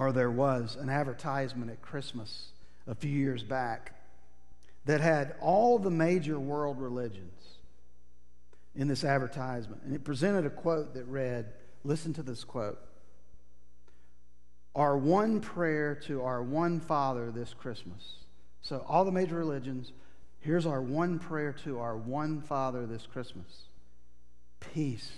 or 0.00 0.12
there 0.12 0.30
was 0.30 0.76
an 0.76 0.88
advertisement 0.88 1.70
at 1.70 1.82
Christmas 1.82 2.52
a 2.86 2.94
few 2.94 3.10
years 3.10 3.42
back 3.42 3.99
that 4.84 5.00
had 5.00 5.34
all 5.40 5.78
the 5.78 5.90
major 5.90 6.38
world 6.38 6.80
religions 6.80 7.58
in 8.74 8.88
this 8.88 9.04
advertisement. 9.04 9.82
And 9.82 9.94
it 9.94 10.04
presented 10.04 10.46
a 10.46 10.50
quote 10.50 10.94
that 10.94 11.04
read 11.04 11.52
listen 11.84 12.12
to 12.14 12.22
this 12.22 12.44
quote 12.44 12.78
Our 14.74 14.96
one 14.96 15.40
prayer 15.40 15.94
to 16.06 16.22
our 16.22 16.42
one 16.42 16.80
Father 16.80 17.30
this 17.30 17.54
Christmas. 17.54 18.14
So, 18.62 18.84
all 18.86 19.04
the 19.04 19.12
major 19.12 19.36
religions, 19.36 19.92
here's 20.40 20.66
our 20.66 20.82
one 20.82 21.18
prayer 21.18 21.52
to 21.64 21.78
our 21.78 21.96
one 21.96 22.40
Father 22.40 22.86
this 22.86 23.06
Christmas 23.06 23.62
peace. 24.60 25.10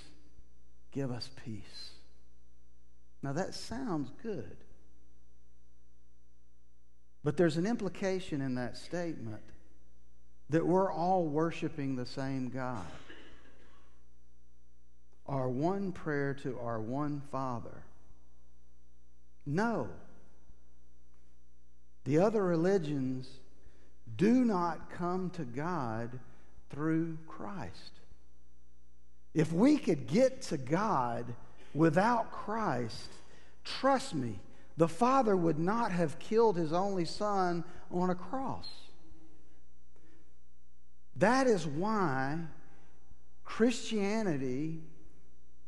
Give 0.93 1.11
us 1.11 1.31
peace. 1.45 1.91
Now, 3.23 3.33
that 3.33 3.55
sounds 3.55 4.11
good. 4.23 4.57
But 7.25 7.37
there's 7.37 7.57
an 7.57 7.67
implication 7.67 8.41
in 8.41 8.57
that 8.57 8.77
statement 8.77 9.43
that 10.53 10.67
we're 10.67 10.93
all 10.93 11.25
worshiping 11.25 11.97
the 11.97 12.05
same 12.05 12.51
God. 12.51 12.85
Our 15.27 15.49
one 15.49 15.93
prayer 15.93 16.35
to 16.43 16.59
our 16.59 16.79
one 16.79 17.23
Father. 17.33 17.83
No. 19.47 19.89
The 22.05 22.19
other 22.19 22.45
religions 22.45 23.29
do 24.17 24.45
not 24.45 24.91
come 24.91 25.31
to 25.31 25.45
God 25.45 26.19
through 26.69 27.17
Christ. 27.27 28.01
If 29.33 29.55
we 29.55 29.79
could 29.79 30.07
get 30.07 30.43
to 30.43 30.59
God 30.59 31.35
without 31.73 32.31
Christ, 32.31 33.09
trust 33.65 34.15
me, 34.15 34.39
the 34.77 34.89
Father 34.89 35.35
would 35.35 35.59
not 35.59 35.93
have 35.93 36.19
killed 36.19 36.59
his 36.59 36.75
only 36.75 37.07
Son 37.07 37.65
on 37.91 38.11
a 38.11 38.15
cross. 38.15 38.69
That 41.23 41.47
is 41.47 41.65
why 41.65 42.37
Christianity 43.45 44.81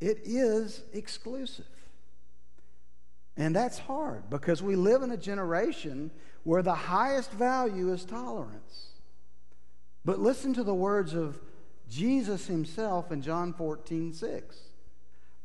it 0.00 0.22
is 0.24 0.82
exclusive. 0.92 1.64
And 3.36 3.54
that's 3.54 3.78
hard 3.78 4.28
because 4.30 4.64
we 4.64 4.74
live 4.74 5.02
in 5.02 5.12
a 5.12 5.16
generation 5.16 6.10
where 6.42 6.62
the 6.62 6.74
highest 6.74 7.30
value 7.30 7.92
is 7.92 8.04
tolerance. 8.04 8.88
But 10.04 10.18
listen 10.18 10.54
to 10.54 10.64
the 10.64 10.74
words 10.74 11.14
of 11.14 11.40
Jesus 11.88 12.48
himself 12.48 13.12
in 13.12 13.22
John 13.22 13.52
14, 13.52 14.12
6. 14.12 14.58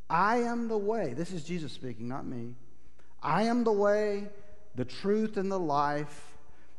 I 0.10 0.38
am 0.38 0.70
the 0.70 0.78
way. 0.78 1.14
This 1.14 1.32
is 1.32 1.44
Jesus 1.44 1.72
speaking, 1.72 2.08
not 2.08 2.26
me. 2.26 2.56
I 3.22 3.44
am 3.44 3.64
the 3.64 3.72
way, 3.72 4.30
the 4.74 4.86
truth, 4.86 5.38
and 5.38 5.52
the 5.52 5.60
life. 5.60 6.36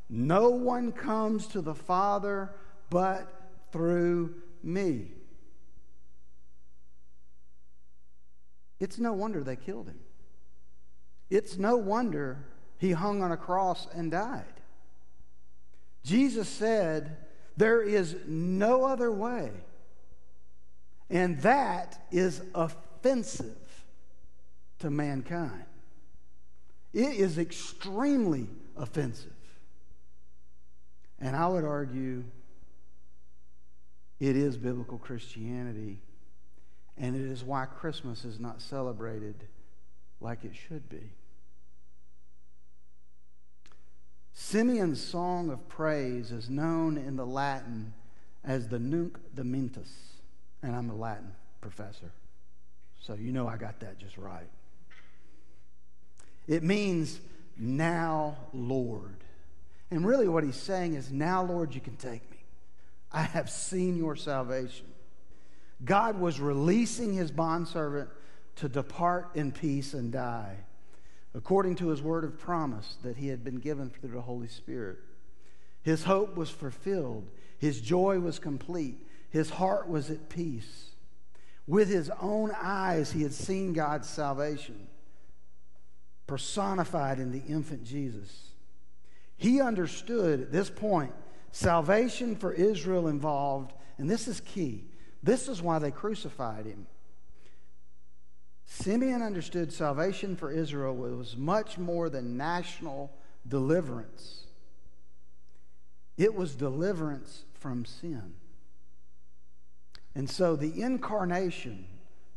No 0.09 0.49
one 0.49 0.91
comes 0.91 1.47
to 1.47 1.61
the 1.61 1.77
Father 1.77 2.51
but 2.91 3.33
through 3.73 4.35
me. 4.63 5.13
It's 8.79 8.99
no 8.99 9.13
wonder 9.13 9.43
they 9.43 9.57
killed 9.57 9.87
him. 9.87 10.01
It's 11.29 11.57
no 11.57 11.77
wonder 11.77 12.45
he 12.79 12.93
hung 12.93 13.23
on 13.23 13.31
a 13.31 13.37
cross 13.37 13.87
and 13.95 14.11
died. 14.11 14.45
Jesus 16.03 16.49
said, 16.49 17.17
There 17.57 17.83
is 17.83 18.17
no 18.27 18.85
other 18.85 19.13
way. 19.13 19.53
And 21.09 21.41
that 21.43 22.07
is 22.11 22.43
offensive 22.55 23.57
to 24.79 24.91
mankind. 24.91 25.65
It 26.93 27.17
is 27.17 27.39
extremely 27.39 28.49
offensive. 28.77 29.33
And 31.19 31.37
I 31.37 31.47
would 31.47 31.65
argue 31.65 32.25
it 34.21 34.37
is 34.37 34.57
biblical 34.57 34.99
Christianity, 34.99 35.99
and 36.99 37.17
it 37.17 37.23
is 37.23 37.43
why 37.43 37.65
Christmas 37.65 38.25
is 38.25 38.39
not 38.39 38.61
celebrated 38.61 39.47
like 40.21 40.45
it 40.45 40.55
should 40.55 40.89
be. 40.89 41.11
Simeon's 44.33 45.03
song 45.03 45.51
of 45.51 45.69
praise 45.69 46.31
is 46.31 46.49
known 46.49 46.97
in 46.97 47.17
the 47.17 47.27
Latin 47.27 47.95
as 48.45 48.69
the 48.69 48.79
Nunc 48.79 49.19
Dimittis, 49.35 49.91
and 50.63 50.77
I'm 50.77 50.91
a 50.91 50.95
Latin 50.95 51.33
professor, 51.61 52.13
so 53.01 53.15
you 53.15 53.33
know 53.33 53.49
I 53.49 53.57
got 53.57 53.81
that 53.81 53.99
just 53.99 54.17
right. 54.17 54.49
It 56.47 56.63
means, 56.63 57.21
now, 57.57 58.37
Lord. 58.53 59.17
And 59.91 60.07
really, 60.07 60.29
what 60.29 60.45
he's 60.45 60.57
saying 60.57 60.95
is, 60.95 61.11
now, 61.11 61.43
Lord, 61.43 61.75
you 61.75 61.81
can 61.81 61.97
take 61.97 62.29
me. 62.31 62.40
I 63.13 63.23
have 63.23 63.51
seen 63.51 63.97
your 63.97 64.17
salvation. 64.17 64.87
God 65.85 66.19
was 66.21 66.41
releasing 66.41 67.15
his 67.15 67.31
bondservant 67.31 68.09
to 68.57 68.69
depart 68.69 69.31
in 69.35 69.53
peace 69.53 69.95
and 69.95 70.13
die, 70.13 70.57
according 71.35 71.77
to 71.77 71.89
his 71.89 72.03
word 72.03 72.25
of 72.25 72.39
promise 72.39 72.97
that 73.03 73.17
he 73.17 73.29
had 73.29 73.43
been 73.43 73.59
given 73.59 73.91
through 73.91 74.11
the 74.11 74.21
Holy 74.21 74.49
Spirit. 74.49 74.99
His 75.83 76.05
hope 76.05 76.37
was 76.37 76.51
fulfilled, 76.51 77.31
his 77.59 77.81
joy 77.81 78.19
was 78.21 78.39
complete, 78.39 78.99
his 79.31 79.51
heart 79.51 79.89
was 79.89 80.11
at 80.11 80.29
peace. 80.29 80.91
With 81.67 81.89
his 81.89 82.11
own 82.21 82.53
eyes, 82.61 83.13
he 83.13 83.23
had 83.23 83.33
seen 83.33 83.73
God's 83.73 84.09
salvation 84.09 84.89
personified 86.27 87.19
in 87.19 87.33
the 87.33 87.43
infant 87.43 87.85
Jesus. 87.85 88.51
He 89.37 89.61
understood 89.61 90.41
at 90.41 90.53
this 90.53 90.71
point 90.71 91.13
salvation 91.53 92.37
for 92.37 92.53
Israel 92.53 93.09
involved, 93.09 93.73
and 93.99 94.09
this 94.09 94.29
is 94.29 94.41
key. 94.41 94.85
This 95.23 95.49
is 95.49 95.61
why 95.61 95.79
they 95.79 95.91
crucified 95.91 96.67
him. 96.67 96.87
Simeon 98.67 99.21
understood 99.21 99.73
salvation 99.73 100.37
for 100.37 100.53
Israel 100.53 100.95
was 100.95 101.37
much 101.37 101.77
more 101.77 102.09
than 102.09 102.37
national 102.37 103.13
deliverance, 103.47 104.47
it 106.17 106.35
was 106.35 106.55
deliverance 106.55 107.45
from 107.55 107.85
sin. 107.85 108.35
And 110.15 110.29
so 110.29 110.57
the 110.57 110.83
incarnation, 110.83 111.87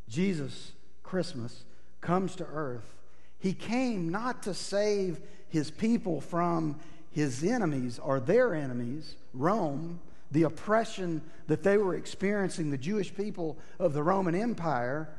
Jesus, 0.07 0.73
Christmas, 1.01 1.65
comes 2.01 2.35
to 2.35 2.45
earth. 2.45 2.95
He 3.39 3.53
came 3.53 4.09
not 4.09 4.43
to 4.43 4.53
save 4.53 5.19
his 5.49 5.71
people 5.71 6.21
from 6.21 6.79
his 7.13 7.43
enemies 7.43 7.99
or 7.99 8.19
their 8.19 8.53
enemies, 8.53 9.15
Rome, 9.33 9.99
the 10.31 10.43
oppression 10.43 11.21
that 11.47 11.63
they 11.63 11.77
were 11.77 11.95
experiencing, 11.95 12.71
the 12.71 12.77
Jewish 12.77 13.15
people 13.15 13.57
of 13.79 13.93
the 13.93 14.03
Roman 14.03 14.35
Empire. 14.35 15.09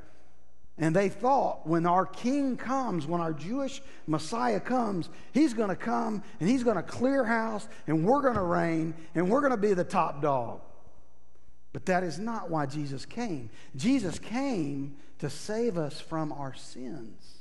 And 0.77 0.95
they 0.95 1.09
thought 1.09 1.67
when 1.67 1.87
our 1.87 2.05
king 2.05 2.57
comes, 2.57 3.07
when 3.07 3.21
our 3.21 3.33
Jewish 3.33 3.81
Messiah 4.09 4.59
comes, 4.59 5.09
he's 5.33 5.55
going 5.55 5.69
to 5.69 5.77
come 5.77 6.23
and 6.41 6.49
he's 6.49 6.65
going 6.65 6.77
to 6.77 6.83
clear 6.83 7.25
house 7.25 7.69
and 7.87 8.05
we're 8.05 8.23
going 8.23 8.35
to 8.35 8.43
reign 8.43 8.95
and 9.15 9.31
we're 9.31 9.41
going 9.41 9.53
to 9.53 9.57
be 9.57 9.73
the 9.73 9.85
top 9.85 10.21
dog. 10.21 10.61
But 11.73 11.87
that 11.87 12.03
is 12.03 12.19
not 12.19 12.51
why 12.51 12.67
Jesus 12.67 13.07
came. 13.07 13.51
Jesus 13.77 14.19
came 14.19 14.97
to 15.21 15.31
save 15.31 15.79
us 15.79 16.01
from 16.01 16.33
our 16.33 16.55
sins. 16.55 17.39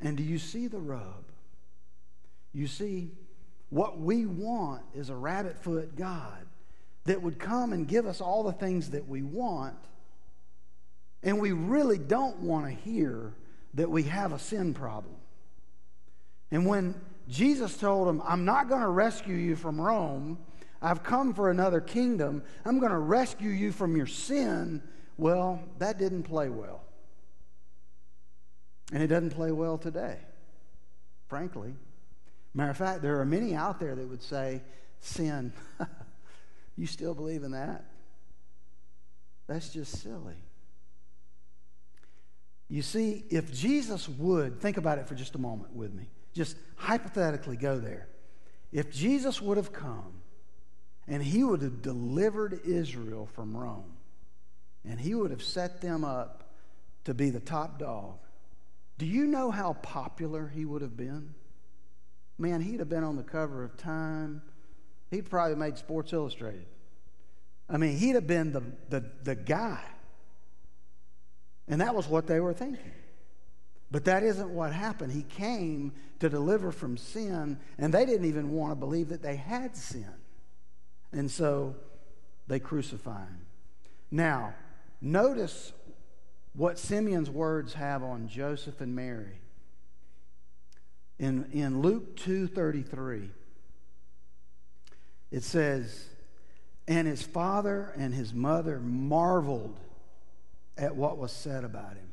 And 0.00 0.16
do 0.16 0.24
you 0.24 0.38
see 0.38 0.66
the 0.66 0.78
rub? 0.78 1.24
You 2.56 2.66
see, 2.66 3.10
what 3.68 4.00
we 4.00 4.24
want 4.24 4.80
is 4.94 5.10
a 5.10 5.14
rabbit 5.14 5.58
foot 5.58 5.94
God 5.94 6.46
that 7.04 7.20
would 7.20 7.38
come 7.38 7.74
and 7.74 7.86
give 7.86 8.06
us 8.06 8.22
all 8.22 8.44
the 8.44 8.52
things 8.52 8.92
that 8.92 9.06
we 9.06 9.20
want. 9.20 9.76
And 11.22 11.38
we 11.38 11.52
really 11.52 11.98
don't 11.98 12.38
want 12.38 12.64
to 12.64 12.72
hear 12.72 13.34
that 13.74 13.90
we 13.90 14.04
have 14.04 14.32
a 14.32 14.38
sin 14.38 14.72
problem. 14.72 15.16
And 16.50 16.64
when 16.64 16.98
Jesus 17.28 17.76
told 17.76 18.08
him, 18.08 18.22
I'm 18.24 18.46
not 18.46 18.70
going 18.70 18.80
to 18.80 18.88
rescue 18.88 19.36
you 19.36 19.54
from 19.54 19.78
Rome, 19.78 20.38
I've 20.80 21.02
come 21.02 21.34
for 21.34 21.50
another 21.50 21.82
kingdom. 21.82 22.42
I'm 22.64 22.78
going 22.78 22.90
to 22.92 22.98
rescue 22.98 23.50
you 23.50 23.70
from 23.70 23.98
your 23.98 24.06
sin. 24.06 24.82
Well, 25.18 25.62
that 25.78 25.98
didn't 25.98 26.22
play 26.22 26.48
well. 26.48 26.84
And 28.94 29.02
it 29.02 29.08
doesn't 29.08 29.30
play 29.32 29.52
well 29.52 29.76
today, 29.76 30.20
frankly. 31.28 31.74
Matter 32.56 32.70
of 32.70 32.76
fact, 32.76 33.02
there 33.02 33.20
are 33.20 33.24
many 33.26 33.54
out 33.54 33.78
there 33.78 33.94
that 33.94 34.08
would 34.08 34.22
say, 34.22 34.62
sin. 35.00 35.52
you 36.76 36.86
still 36.86 37.14
believe 37.14 37.44
in 37.44 37.52
that? 37.52 37.84
That's 39.46 39.68
just 39.68 40.02
silly. 40.02 40.34
You 42.68 42.82
see, 42.82 43.24
if 43.30 43.52
Jesus 43.52 44.08
would, 44.08 44.60
think 44.60 44.78
about 44.78 44.98
it 44.98 45.06
for 45.06 45.14
just 45.14 45.34
a 45.34 45.38
moment 45.38 45.76
with 45.76 45.94
me, 45.94 46.08
just 46.32 46.56
hypothetically 46.76 47.56
go 47.56 47.78
there. 47.78 48.08
If 48.72 48.90
Jesus 48.90 49.40
would 49.40 49.58
have 49.58 49.72
come 49.72 50.22
and 51.06 51.22
he 51.22 51.44
would 51.44 51.62
have 51.62 51.82
delivered 51.82 52.60
Israel 52.64 53.28
from 53.34 53.56
Rome. 53.56 53.92
And 54.84 54.98
he 54.98 55.14
would 55.14 55.30
have 55.30 55.42
set 55.42 55.80
them 55.80 56.04
up 56.04 56.50
to 57.04 57.14
be 57.14 57.30
the 57.30 57.40
top 57.40 57.78
dog. 57.78 58.18
Do 58.98 59.06
you 59.06 59.26
know 59.26 59.50
how 59.50 59.74
popular 59.74 60.48
he 60.48 60.64
would 60.64 60.82
have 60.82 60.96
been? 60.96 61.34
Man, 62.38 62.60
he'd 62.60 62.80
have 62.80 62.88
been 62.88 63.04
on 63.04 63.16
the 63.16 63.22
cover 63.22 63.64
of 63.64 63.76
Time. 63.76 64.42
He'd 65.10 65.30
probably 65.30 65.56
made 65.56 65.78
Sports 65.78 66.12
Illustrated. 66.12 66.66
I 67.68 67.78
mean, 67.78 67.96
he'd 67.96 68.14
have 68.14 68.26
been 68.26 68.52
the, 68.52 68.62
the, 68.88 69.04
the 69.22 69.34
guy. 69.34 69.82
And 71.68 71.80
that 71.80 71.94
was 71.94 72.06
what 72.06 72.26
they 72.26 72.40
were 72.40 72.54
thinking. 72.54 72.92
But 73.90 74.04
that 74.04 74.22
isn't 74.22 74.50
what 74.50 74.72
happened. 74.72 75.12
He 75.12 75.22
came 75.22 75.92
to 76.20 76.28
deliver 76.28 76.72
from 76.72 76.96
sin, 76.96 77.58
and 77.78 77.92
they 77.92 78.04
didn't 78.04 78.26
even 78.26 78.50
want 78.50 78.72
to 78.72 78.76
believe 78.76 79.08
that 79.08 79.22
they 79.22 79.36
had 79.36 79.76
sin. 79.76 80.12
And 81.12 81.30
so 81.30 81.76
they 82.46 82.58
crucify 82.58 83.20
him. 83.20 83.46
Now, 84.10 84.54
notice 85.00 85.72
what 86.52 86.78
Simeon's 86.78 87.30
words 87.30 87.74
have 87.74 88.02
on 88.02 88.28
Joseph 88.28 88.80
and 88.80 88.94
Mary. 88.94 89.40
In, 91.18 91.48
in 91.52 91.80
Luke 91.80 92.16
2:33, 92.16 93.30
it 95.30 95.42
says, 95.42 96.08
And 96.86 97.06
his 97.06 97.22
father 97.22 97.92
and 97.96 98.14
his 98.14 98.32
mother 98.34 98.78
marveled 98.78 99.78
at 100.76 100.94
what 100.94 101.18
was 101.18 101.32
said 101.32 101.64
about 101.64 101.92
him. 101.92 102.10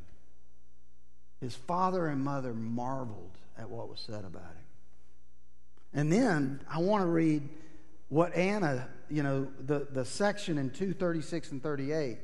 His 1.42 1.56
father 1.56 2.08
and 2.08 2.24
mother 2.24 2.54
marveled 2.54 3.38
at 3.58 3.70
what 3.70 3.90
was 3.90 4.00
said 4.00 4.26
about 4.26 4.44
him. 4.44 4.66
And 5.94 6.12
then 6.12 6.62
I 6.70 6.80
want 6.80 7.04
to 7.04 7.08
read 7.08 7.48
what 8.10 8.34
Anna, 8.36 8.88
you 9.10 9.24
know, 9.24 9.48
the, 9.60 9.88
the 9.92 10.06
section 10.06 10.58
in 10.58 10.70
236 10.70 11.52
and 11.52 11.62
38, 11.62 12.18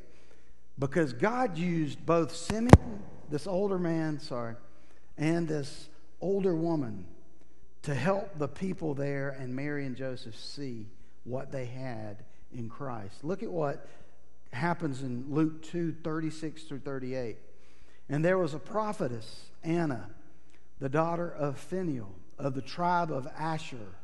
because 0.77 1.13
God 1.13 1.57
used 1.57 2.03
both 2.05 2.35
Simeon, 2.35 3.03
this 3.29 3.45
older 3.45 3.77
man, 3.77 4.19
sorry, 4.19 4.55
and 5.17 5.47
this 5.47 5.89
older 6.21 6.55
woman 6.55 7.05
to 7.83 7.93
help 7.93 8.37
the 8.37 8.47
people 8.47 8.93
there 8.93 9.29
and 9.29 9.55
Mary 9.55 9.85
and 9.85 9.95
Joseph 9.95 10.35
see 10.35 10.87
what 11.23 11.51
they 11.51 11.65
had 11.65 12.23
in 12.53 12.69
Christ. 12.69 13.23
Look 13.23 13.43
at 13.43 13.51
what 13.51 13.87
happens 14.51 15.01
in 15.01 15.25
Luke 15.29 15.63
2 15.63 15.95
36 16.03 16.63
through 16.63 16.79
38. 16.79 17.37
And 18.09 18.25
there 18.25 18.37
was 18.37 18.53
a 18.53 18.59
prophetess, 18.59 19.45
Anna, 19.63 20.09
the 20.79 20.89
daughter 20.89 21.29
of 21.29 21.59
Phanuel 21.59 22.15
of 22.39 22.55
the 22.55 22.61
tribe 22.61 23.11
of 23.11 23.27
Asher. 23.37 23.95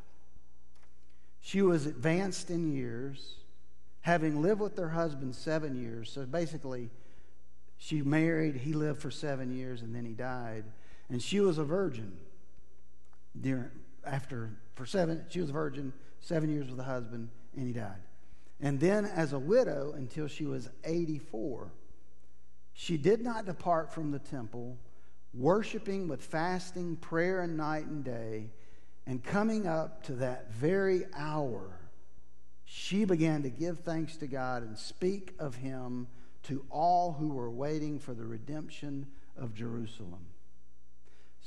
She 1.40 1.62
was 1.62 1.86
advanced 1.86 2.50
in 2.50 2.72
years, 2.72 3.36
having 4.02 4.42
lived 4.42 4.60
with 4.60 4.76
her 4.78 4.90
husband 4.90 5.34
seven 5.34 5.80
years. 5.80 6.10
So 6.10 6.26
basically, 6.26 6.90
she 7.78 8.02
married, 8.02 8.56
he 8.56 8.72
lived 8.72 9.00
for 9.00 9.10
seven 9.10 9.56
years, 9.56 9.82
and 9.82 9.94
then 9.94 10.04
he 10.04 10.12
died. 10.12 10.64
And 11.08 11.22
she 11.22 11.40
was 11.40 11.58
a 11.58 11.64
virgin. 11.64 12.16
During, 13.40 13.70
after, 14.04 14.50
for 14.74 14.86
seven, 14.86 15.24
she 15.28 15.40
was 15.40 15.50
a 15.50 15.52
virgin, 15.52 15.92
seven 16.20 16.52
years 16.52 16.68
with 16.70 16.80
a 16.80 16.84
husband, 16.84 17.28
and 17.56 17.66
he 17.66 17.72
died. 17.72 18.02
And 18.60 18.80
then 18.80 19.04
as 19.04 19.32
a 19.32 19.38
widow 19.38 19.92
until 19.96 20.26
she 20.28 20.46
was 20.46 20.68
84. 20.84 21.72
She 22.72 22.96
did 22.96 23.22
not 23.22 23.46
depart 23.46 23.92
from 23.92 24.10
the 24.10 24.18
temple, 24.18 24.76
worshiping 25.32 26.08
with 26.08 26.22
fasting, 26.22 26.96
prayer, 26.96 27.40
and 27.40 27.56
night 27.56 27.86
and 27.86 28.04
day 28.04 28.50
and 29.06 29.22
coming 29.22 29.66
up 29.66 30.02
to 30.04 30.12
that 30.14 30.50
very 30.52 31.04
hour, 31.14 31.78
she 32.64 33.04
began 33.04 33.42
to 33.44 33.50
give 33.50 33.80
thanks 33.80 34.16
to 34.16 34.26
God 34.26 34.62
and 34.62 34.76
speak 34.76 35.34
of 35.38 35.54
him 35.54 36.08
to 36.44 36.64
all 36.70 37.12
who 37.12 37.28
were 37.28 37.50
waiting 37.50 37.98
for 37.98 38.14
the 38.14 38.24
redemption 38.24 39.06
of 39.36 39.54
Jerusalem. 39.54 40.26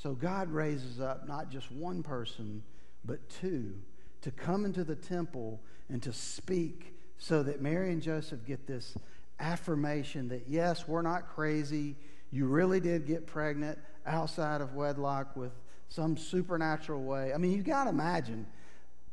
So 0.02 0.14
God 0.14 0.50
raises 0.50 1.02
up 1.02 1.28
not 1.28 1.50
just 1.50 1.70
one 1.74 2.04
person, 2.04 2.64
but 3.04 3.28
two 3.30 3.74
to 4.22 4.32
come 4.32 4.64
into 4.64 4.86
the 4.86 4.96
temple 4.96 5.60
and 5.90 6.02
to 6.04 6.14
speak 6.14 6.94
so 7.18 7.44
that 7.44 7.62
Mary 7.62 7.92
and 7.92 8.02
Joseph 8.02 8.46
get 8.46 8.66
this 8.66 8.98
affirmation 9.42 10.30
that, 10.30 10.44
yes, 10.48 10.88
we're 10.88 11.02
not 11.02 11.28
crazy. 11.28 11.98
You 12.32 12.46
really 12.46 12.80
did 12.80 13.08
get 13.08 13.28
pregnant 13.28 13.78
outside 14.06 14.62
of 14.62 14.74
wedlock 14.74 15.36
with 15.36 15.52
some 15.90 16.16
supernatural 16.16 17.04
way. 17.04 17.34
I 17.34 17.38
mean, 17.38 17.52
you've 17.52 17.66
got 17.66 17.84
to 17.84 17.90
imagine 17.90 18.46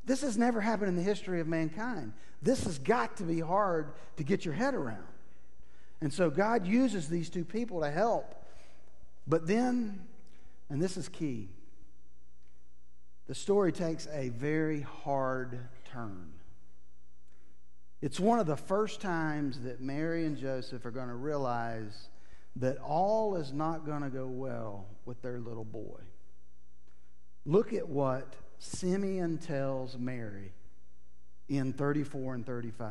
this 0.04 0.20
has 0.22 0.38
never 0.38 0.60
happened 0.60 0.90
in 0.90 0.96
the 0.96 1.02
history 1.02 1.40
of 1.40 1.48
mankind. 1.48 2.12
This 2.42 2.62
has 2.62 2.78
got 2.78 3.16
to 3.16 3.24
be 3.24 3.40
hard 3.40 3.90
to 4.18 4.22
get 4.22 4.44
your 4.44 4.54
head 4.54 4.74
around. 4.74 5.02
And 6.00 6.12
so 6.12 6.30
God 6.30 6.64
uses 6.64 7.08
these 7.08 7.28
two 7.28 7.44
people 7.44 7.80
to 7.80 7.90
help. 7.90 8.44
But 9.26 9.48
then, 9.48 10.06
and 10.68 10.82
this 10.82 10.96
is 10.96 11.08
key, 11.08 11.48
the 13.26 13.34
story 13.34 13.72
takes 13.72 14.06
a 14.12 14.28
very 14.30 14.82
hard 14.82 15.58
turn. 15.92 16.32
It's 18.00 18.20
one 18.20 18.38
of 18.38 18.46
the 18.46 18.56
first 18.56 19.00
times 19.00 19.60
that 19.60 19.80
Mary 19.80 20.26
and 20.26 20.36
Joseph 20.36 20.84
are 20.84 20.90
going 20.90 21.08
to 21.08 21.14
realize 21.14 22.08
that 22.56 22.78
all 22.78 23.36
is 23.36 23.52
not 23.52 23.84
going 23.84 24.02
to 24.02 24.10
go 24.10 24.26
well 24.26 24.86
with 25.04 25.20
their 25.22 25.38
little 25.38 25.64
boy. 25.64 26.00
Look 27.44 27.72
at 27.72 27.88
what 27.88 28.34
Simeon 28.58 29.38
tells 29.38 29.96
Mary 29.96 30.52
in 31.48 31.72
34 31.72 32.34
and 32.34 32.46
35. 32.46 32.90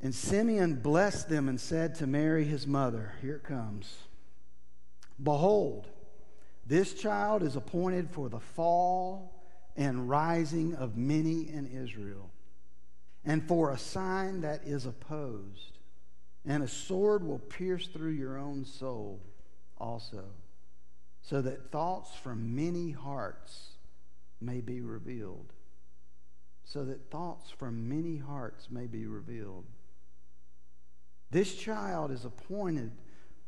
And 0.00 0.14
Simeon 0.14 0.76
blessed 0.76 1.28
them 1.28 1.48
and 1.48 1.60
said 1.60 1.94
to 1.96 2.06
Mary, 2.06 2.44
his 2.44 2.66
mother, 2.66 3.12
Here 3.20 3.36
it 3.36 3.44
comes. 3.44 3.96
Behold, 5.22 5.88
this 6.66 6.94
child 6.94 7.42
is 7.42 7.56
appointed 7.56 8.10
for 8.10 8.28
the 8.28 8.40
fall 8.40 9.44
and 9.76 10.08
rising 10.08 10.74
of 10.74 10.96
many 10.96 11.48
in 11.48 11.66
Israel, 11.66 12.30
and 13.24 13.46
for 13.46 13.70
a 13.70 13.78
sign 13.78 14.40
that 14.42 14.62
is 14.64 14.86
opposed, 14.86 15.78
and 16.46 16.62
a 16.62 16.68
sword 16.68 17.22
will 17.24 17.38
pierce 17.38 17.86
through 17.86 18.12
your 18.12 18.38
own 18.38 18.64
soul 18.64 19.20
also, 19.78 20.24
so 21.22 21.42
that 21.42 21.70
thoughts 21.70 22.14
from 22.14 22.54
many 22.54 22.90
hearts 22.90 23.72
may 24.40 24.60
be 24.60 24.80
revealed. 24.80 25.52
So 26.64 26.84
that 26.84 27.10
thoughts 27.10 27.50
from 27.50 27.88
many 27.88 28.16
hearts 28.16 28.70
may 28.70 28.86
be 28.86 29.06
revealed. 29.06 29.64
This 31.30 31.54
child 31.54 32.10
is 32.10 32.24
appointed 32.24 32.92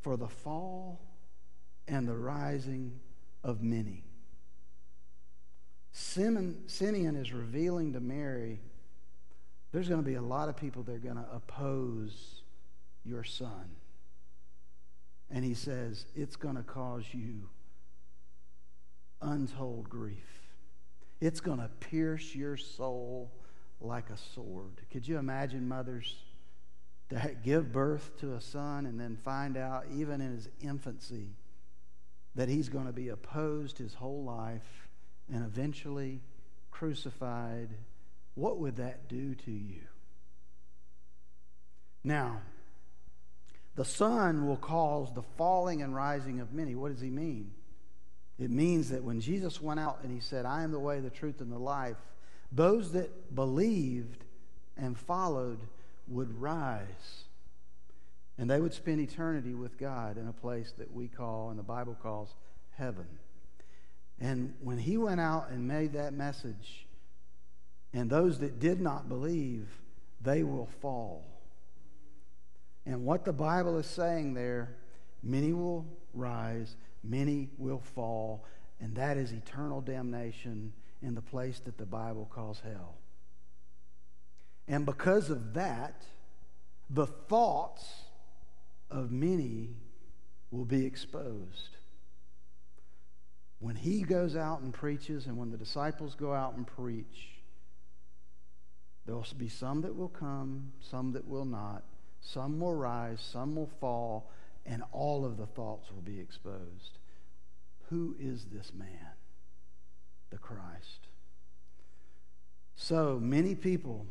for 0.01 0.17
the 0.17 0.29
fall 0.29 1.01
and 1.89 2.07
the 2.07 2.17
rising 2.17 3.01
of 3.45 3.63
many. 3.63 4.05
Simeon, 5.93 6.63
Simeon 6.67 7.17
is 7.17 7.33
revealing 7.33 7.93
to 7.93 8.01
Mary 8.01 8.61
there's 9.73 9.89
going 9.89 10.03
to 10.03 10.07
be 10.07 10.17
a 10.17 10.23
lot 10.23 10.49
of 10.49 10.57
people 10.57 10.83
that 10.83 10.93
are 10.93 10.99
going 10.99 11.17
to 11.17 11.27
oppose 11.33 12.43
your 13.05 13.25
son. 13.25 13.71
And 15.31 15.43
he 15.45 15.55
says, 15.55 16.05
it's 16.15 16.37
going 16.37 16.57
to 16.57 16.63
cause 16.63 17.05
you 17.13 17.49
untold 19.23 19.89
grief. 19.89 20.29
It's 21.21 21.41
going 21.41 21.59
to 21.59 21.69
pierce 21.81 22.35
your 22.35 22.59
soul 22.59 23.33
like 23.81 24.11
a 24.11 24.17
sword. 24.35 24.83
Could 24.91 25.09
you 25.09 25.17
imagine 25.17 25.67
mothers 25.67 26.17
that 27.09 27.43
give 27.43 27.73
birth 27.73 28.11
to 28.21 28.35
a 28.35 28.41
son 28.41 28.85
and 28.85 29.01
then 29.01 29.17
find 29.25 29.57
out, 29.57 29.87
even 29.95 30.21
in 30.21 30.33
his 30.33 30.49
infancy, 30.61 31.29
that 32.35 32.49
he's 32.49 32.69
going 32.69 32.87
to 32.87 32.93
be 32.93 33.09
opposed 33.09 33.79
his 33.79 33.95
whole 33.95 34.25
life 34.25 34.89
and 35.33 35.45
eventually 35.45 36.21
crucified, 36.71 37.69
what 38.35 38.59
would 38.59 38.77
that 38.77 39.09
do 39.09 39.35
to 39.35 39.51
you? 39.51 39.83
Now, 42.05 42.41
the 43.75 43.85
Son 43.85 44.47
will 44.47 44.57
cause 44.57 45.13
the 45.15 45.23
falling 45.37 45.83
and 45.83 45.95
rising 45.95 46.41
of 46.41 46.53
many. 46.53 46.75
What 46.75 46.93
does 46.93 47.01
he 47.01 47.11
mean? 47.11 47.53
It 48.39 48.51
means 48.51 48.91
that 48.91 49.05
when 49.05 49.21
Jesus 49.21 49.61
went 49.61 49.81
out 49.81 50.01
and 50.03 50.13
he 50.13 50.21
said, 50.21 50.45
I 50.45 50.63
am 50.63 50.73
the 50.73 50.81
way, 50.81 51.01
the 51.01 51.11
truth, 51.11 51.41
and 51.41 51.53
the 51.53 51.59
life, 51.59 51.97
those 52.51 52.93
that 52.93 53.35
believed 53.35 54.25
and 54.77 54.99
followed 54.99 55.61
would 56.09 56.41
rise. 56.41 57.25
And 58.43 58.51
they 58.51 58.59
would 58.59 58.75
spend 58.75 59.01
eternity 59.01 59.55
with 59.55 59.79
God 59.79 60.19
in 60.19 60.27
a 60.27 60.33
place 60.33 60.75
that 60.77 60.93
we 60.93 61.07
call, 61.07 61.51
and 61.51 61.59
the 61.61 61.63
Bible 61.63 61.97
calls, 62.03 62.35
heaven. 62.77 63.07
And 64.19 64.55
when 64.61 64.79
he 64.79 64.97
went 64.97 65.21
out 65.21 65.51
and 65.51 65.69
made 65.69 65.93
that 65.93 66.13
message, 66.13 66.89
and 67.93 68.11
those 68.11 68.41
that 68.41 68.59
did 68.59 68.81
not 68.81 69.09
believe, 69.09 69.69
they 70.21 70.43
will 70.43 70.69
fall. 70.81 71.25
And 72.85 73.05
what 73.05 73.25
the 73.25 73.33
Bible 73.33 73.79
is 73.79 73.87
saying 73.87 74.35
there, 74.35 74.75
many 75.23 75.53
will 75.53 75.87
rise, 76.13 76.75
many 77.05 77.49
will 77.59 77.83
fall, 77.95 78.45
and 78.81 78.97
that 78.97 79.19
is 79.19 79.31
eternal 79.31 79.81
damnation 79.81 80.73
in 81.01 81.15
the 81.15 81.23
place 81.23 81.61
that 81.61 81.79
the 81.79 81.87
Bible 81.87 82.29
calls 82.29 82.61
hell. 82.65 82.97
And 84.67 84.85
because 84.85 85.31
of 85.31 85.55
that, 85.55 86.03
the 86.91 87.07
thoughts 87.07 88.03
of 88.93 89.11
many 89.11 89.71
will 90.51 90.65
be 90.65 90.87
exposed. 90.87 91.77
When 93.59 93.77
he 93.77 94.03
goes 94.03 94.37
out 94.37 94.61
and 94.61 94.75
preaches, 94.75 95.27
and 95.27 95.37
when 95.37 95.51
the 95.51 95.57
disciples 95.57 96.15
go 96.15 96.33
out 96.33 96.57
and 96.57 96.67
preach, 96.67 97.31
there 99.07 99.15
will 99.15 99.27
be 99.37 99.49
some 99.49 99.83
that 99.83 99.97
will 99.97 100.09
come, 100.09 100.73
some 100.81 101.13
that 101.13 101.27
will 101.27 101.45
not. 101.45 101.85
Some 102.21 102.61
will 102.61 102.75
rise, 102.75 103.21
some 103.21 103.57
will 103.57 103.71
fall, 103.81 104.31
and 104.65 104.83
all 104.93 105.25
of 105.25 105.37
the 105.37 105.47
thoughts 105.47 105.91
will 105.93 106.03
be 106.03 106.21
exposed. 106.21 106.99
Who 107.91 108.15
is 108.19 108.47
this 108.53 108.73
man? 108.73 108.89
The 110.31 110.39
Christ. 110.39 111.09
So 112.77 113.19
many 113.21 113.55
people 113.55 114.07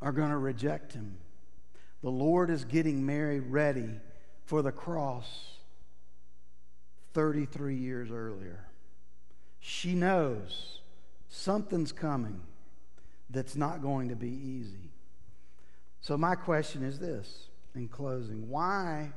are 0.00 0.12
going 0.12 0.30
to 0.30 0.38
reject 0.38 0.94
him. 0.94 1.18
The 2.02 2.10
Lord 2.10 2.50
is 2.50 2.64
getting 2.64 3.06
Mary 3.06 3.40
ready 3.40 3.90
for 4.44 4.62
the 4.62 4.72
cross 4.72 5.58
33 7.14 7.76
years 7.76 8.10
earlier. 8.10 8.66
She 9.60 9.94
knows 9.94 10.80
something's 11.28 11.92
coming 11.92 12.40
that's 13.30 13.56
not 13.56 13.82
going 13.82 14.08
to 14.08 14.16
be 14.16 14.28
easy. 14.28 14.90
So 16.00 16.18
my 16.18 16.34
question 16.34 16.82
is 16.82 16.98
this 16.98 17.48
in 17.74 17.88
closing, 17.88 18.48
why 18.48 19.12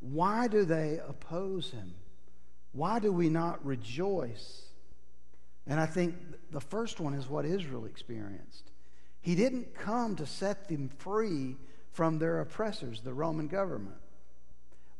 why 0.00 0.48
do 0.48 0.64
they 0.64 1.00
oppose 1.06 1.70
him? 1.70 1.94
Why 2.72 2.98
do 2.98 3.10
we 3.10 3.30
not 3.30 3.64
rejoice? 3.64 4.66
And 5.66 5.80
I 5.80 5.86
think 5.86 6.14
the 6.50 6.60
first 6.60 7.00
one 7.00 7.14
is 7.14 7.26
what 7.26 7.46
Israel 7.46 7.86
experienced. 7.86 8.70
He 9.22 9.34
didn't 9.34 9.74
come 9.74 10.16
to 10.16 10.26
set 10.26 10.68
them 10.68 10.90
free 10.98 11.56
from 11.94 12.18
their 12.18 12.40
oppressors, 12.40 13.00
the 13.00 13.14
Roman 13.14 13.46
government. 13.46 13.96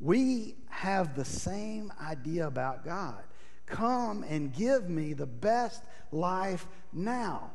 We 0.00 0.54
have 0.70 1.14
the 1.14 1.24
same 1.24 1.92
idea 2.00 2.46
about 2.46 2.84
God. 2.84 3.22
Come 3.66 4.24
and 4.28 4.52
give 4.52 4.88
me 4.88 5.12
the 5.12 5.26
best 5.26 5.82
life 6.12 6.66
now. 6.92 7.50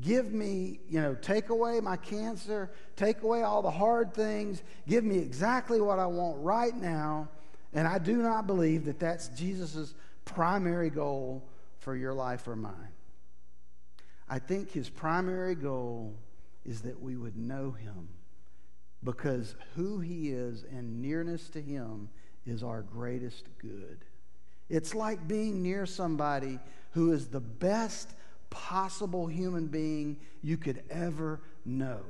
Give 0.00 0.30
me, 0.30 0.80
you 0.88 1.00
know, 1.00 1.14
take 1.14 1.48
away 1.48 1.80
my 1.80 1.96
cancer, 1.96 2.70
take 2.96 3.22
away 3.22 3.42
all 3.42 3.62
the 3.62 3.70
hard 3.70 4.12
things, 4.12 4.62
give 4.86 5.04
me 5.04 5.18
exactly 5.18 5.80
what 5.80 5.98
I 5.98 6.06
want 6.06 6.36
right 6.42 6.76
now. 6.76 7.28
And 7.72 7.88
I 7.88 7.98
do 7.98 8.16
not 8.16 8.46
believe 8.46 8.84
that 8.84 8.98
that's 8.98 9.28
Jesus' 9.28 9.94
primary 10.24 10.90
goal 10.90 11.48
for 11.78 11.96
your 11.96 12.12
life 12.12 12.46
or 12.46 12.56
mine. 12.56 12.92
I 14.28 14.38
think 14.38 14.70
his 14.70 14.90
primary 14.90 15.54
goal 15.54 16.14
is 16.66 16.82
that 16.82 17.00
we 17.00 17.16
would 17.16 17.36
know 17.36 17.70
him 17.70 18.08
because 19.04 19.54
who 19.76 20.00
he 20.00 20.30
is 20.30 20.64
and 20.70 21.02
nearness 21.02 21.48
to 21.50 21.60
him 21.60 22.08
is 22.46 22.62
our 22.62 22.82
greatest 22.82 23.46
good. 23.58 23.98
It's 24.68 24.94
like 24.94 25.28
being 25.28 25.62
near 25.62 25.86
somebody 25.86 26.58
who 26.92 27.12
is 27.12 27.28
the 27.28 27.40
best 27.40 28.10
possible 28.50 29.26
human 29.26 29.66
being 29.66 30.16
you 30.42 30.56
could 30.56 30.82
ever 30.90 31.40
know. 31.64 32.00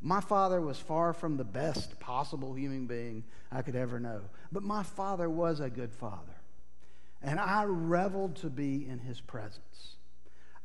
My 0.00 0.20
father 0.20 0.60
was 0.60 0.78
far 0.78 1.12
from 1.12 1.36
the 1.36 1.44
best 1.44 1.98
possible 1.98 2.52
human 2.54 2.86
being 2.86 3.24
I 3.50 3.62
could 3.62 3.74
ever 3.74 3.98
know, 3.98 4.20
but 4.52 4.62
my 4.62 4.82
father 4.82 5.28
was 5.28 5.58
a 5.58 5.70
good 5.70 5.92
father. 5.92 6.36
And 7.22 7.40
I 7.40 7.64
reveled 7.64 8.36
to 8.36 8.50
be 8.50 8.86
in 8.86 8.98
his 8.98 9.20
presence. 9.20 9.96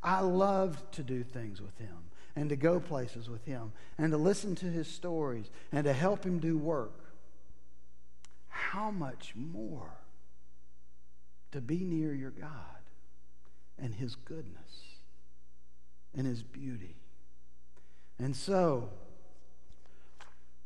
I 0.02 0.20
loved 0.20 0.92
to 0.94 1.02
do 1.02 1.24
things 1.24 1.60
with 1.60 1.76
him 1.78 2.11
and 2.34 2.48
to 2.48 2.56
go 2.56 2.80
places 2.80 3.28
with 3.28 3.44
him 3.44 3.72
and 3.98 4.12
to 4.12 4.18
listen 4.18 4.54
to 4.56 4.66
his 4.66 4.88
stories 4.88 5.50
and 5.70 5.84
to 5.84 5.92
help 5.92 6.24
him 6.24 6.38
do 6.38 6.56
work. 6.56 6.98
How 8.48 8.90
much 8.90 9.34
more 9.36 9.98
to 11.52 11.60
be 11.60 11.84
near 11.84 12.14
your 12.14 12.30
God 12.30 12.50
and 13.78 13.94
his 13.94 14.14
goodness 14.14 14.82
and 16.14 16.26
his 16.26 16.42
beauty. 16.42 16.96
And 18.18 18.34
so, 18.34 18.90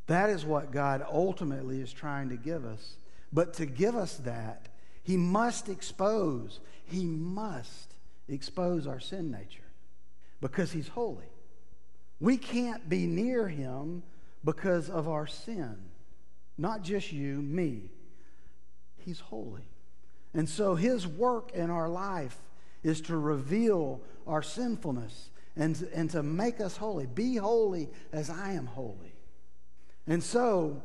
that 0.07 0.31
is 0.31 0.45
what 0.45 0.71
God 0.71 1.05
ultimately 1.11 1.81
is 1.81 1.93
trying 1.93 2.29
to 2.29 2.37
give 2.37 2.65
us. 2.65 2.97
But 3.33 3.55
to 3.55 3.67
give 3.67 3.97
us 3.97 4.17
that, 4.19 4.69
he 5.03 5.17
must 5.17 5.69
expose, 5.69 6.61
he 6.85 7.05
must 7.07 7.95
expose 8.29 8.87
our 8.87 9.01
sin 9.01 9.31
nature 9.31 9.63
because 10.41 10.73
he's 10.73 10.89
holy. 10.89 11.27
We 12.21 12.37
can't 12.37 12.89
be 12.89 13.07
near 13.07 13.49
him 13.49 14.03
because 14.45 14.89
of 14.89 15.09
our 15.09 15.27
sin. 15.27 15.77
Not 16.57 16.83
just 16.83 17.13
you, 17.13 17.43
me. 17.43 17.91
He's 18.97 19.21
holy. 19.21 19.67
And 20.33 20.49
so 20.49 20.75
his 20.75 21.07
work 21.07 21.53
in 21.53 21.71
our 21.71 21.89
life 21.89 22.37
is 22.83 23.01
to 23.03 23.17
reveal 23.17 24.01
our 24.27 24.43
sinfulness 24.43 25.31
and, 25.57 25.89
and 25.95 26.11
to 26.11 26.23
make 26.23 26.61
us 26.61 26.77
holy. 26.77 27.07
Be 27.07 27.37
holy 27.37 27.89
as 28.13 28.31
I 28.31 28.53
am 28.53 28.67
holy. 28.67 29.15
And 30.07 30.23
so, 30.23 30.83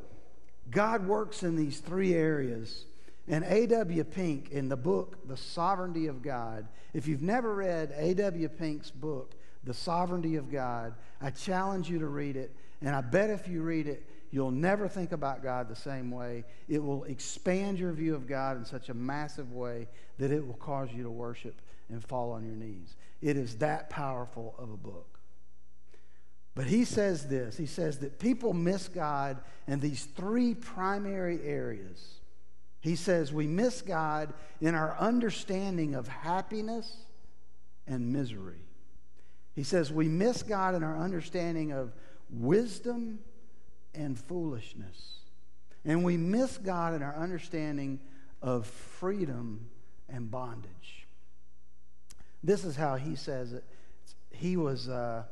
God 0.69 1.05
works 1.05 1.43
in 1.43 1.55
these 1.55 1.79
three 1.79 2.13
areas. 2.13 2.85
And 3.27 3.43
A.W. 3.43 4.03
Pink, 4.05 4.49
in 4.51 4.67
the 4.67 4.77
book, 4.77 5.27
The 5.27 5.37
Sovereignty 5.37 6.07
of 6.07 6.21
God, 6.21 6.67
if 6.93 7.07
you've 7.07 7.21
never 7.21 7.53
read 7.53 7.93
A.W. 7.95 8.49
Pink's 8.49 8.89
book, 8.89 9.35
The 9.63 9.73
Sovereignty 9.73 10.35
of 10.35 10.51
God, 10.51 10.95
I 11.21 11.29
challenge 11.29 11.89
you 11.89 11.99
to 11.99 12.07
read 12.07 12.35
it. 12.35 12.55
And 12.81 12.95
I 12.95 13.01
bet 13.01 13.29
if 13.29 13.47
you 13.47 13.61
read 13.61 13.87
it, 13.87 14.07
you'll 14.31 14.51
never 14.51 14.87
think 14.87 15.11
about 15.11 15.43
God 15.43 15.69
the 15.69 15.75
same 15.75 16.09
way. 16.09 16.45
It 16.67 16.83
will 16.83 17.03
expand 17.03 17.77
your 17.77 17.91
view 17.91 18.15
of 18.15 18.27
God 18.27 18.57
in 18.57 18.65
such 18.65 18.89
a 18.89 18.93
massive 18.93 19.51
way 19.51 19.87
that 20.17 20.31
it 20.31 20.45
will 20.45 20.55
cause 20.55 20.89
you 20.91 21.03
to 21.03 21.11
worship 21.11 21.61
and 21.89 22.03
fall 22.03 22.31
on 22.31 22.43
your 22.43 22.55
knees. 22.55 22.95
It 23.21 23.37
is 23.37 23.57
that 23.57 23.89
powerful 23.89 24.55
of 24.57 24.71
a 24.71 24.77
book. 24.77 25.19
But 26.53 26.65
he 26.65 26.83
says 26.83 27.27
this 27.27 27.55
he 27.55 27.65
says 27.65 27.99
that 27.99 28.19
people 28.19 28.53
miss 28.53 28.87
God 28.87 29.37
in 29.67 29.79
these 29.79 30.05
three 30.05 30.53
primary 30.53 31.41
areas. 31.43 32.15
He 32.81 32.95
says 32.95 33.31
we 33.31 33.47
miss 33.47 33.81
God 33.81 34.33
in 34.59 34.75
our 34.75 34.97
understanding 34.97 35.95
of 35.95 36.07
happiness 36.07 37.05
and 37.87 38.11
misery. 38.11 38.59
He 39.55 39.63
says 39.63 39.91
we 39.91 40.07
miss 40.07 40.43
God 40.43 40.75
in 40.75 40.83
our 40.83 40.97
understanding 40.97 41.71
of 41.71 41.93
wisdom 42.29 43.19
and 43.93 44.17
foolishness. 44.17 45.19
And 45.83 46.03
we 46.03 46.17
miss 46.17 46.57
God 46.57 46.93
in 46.93 47.01
our 47.01 47.15
understanding 47.15 47.99
of 48.41 48.67
freedom 48.67 49.69
and 50.09 50.29
bondage. 50.29 51.07
This 52.43 52.65
is 52.65 52.75
how 52.75 52.95
he 52.95 53.15
says 53.15 53.53
it. 53.53 53.63
He 54.31 54.57
was, 54.57 54.89
uh, 54.89 55.23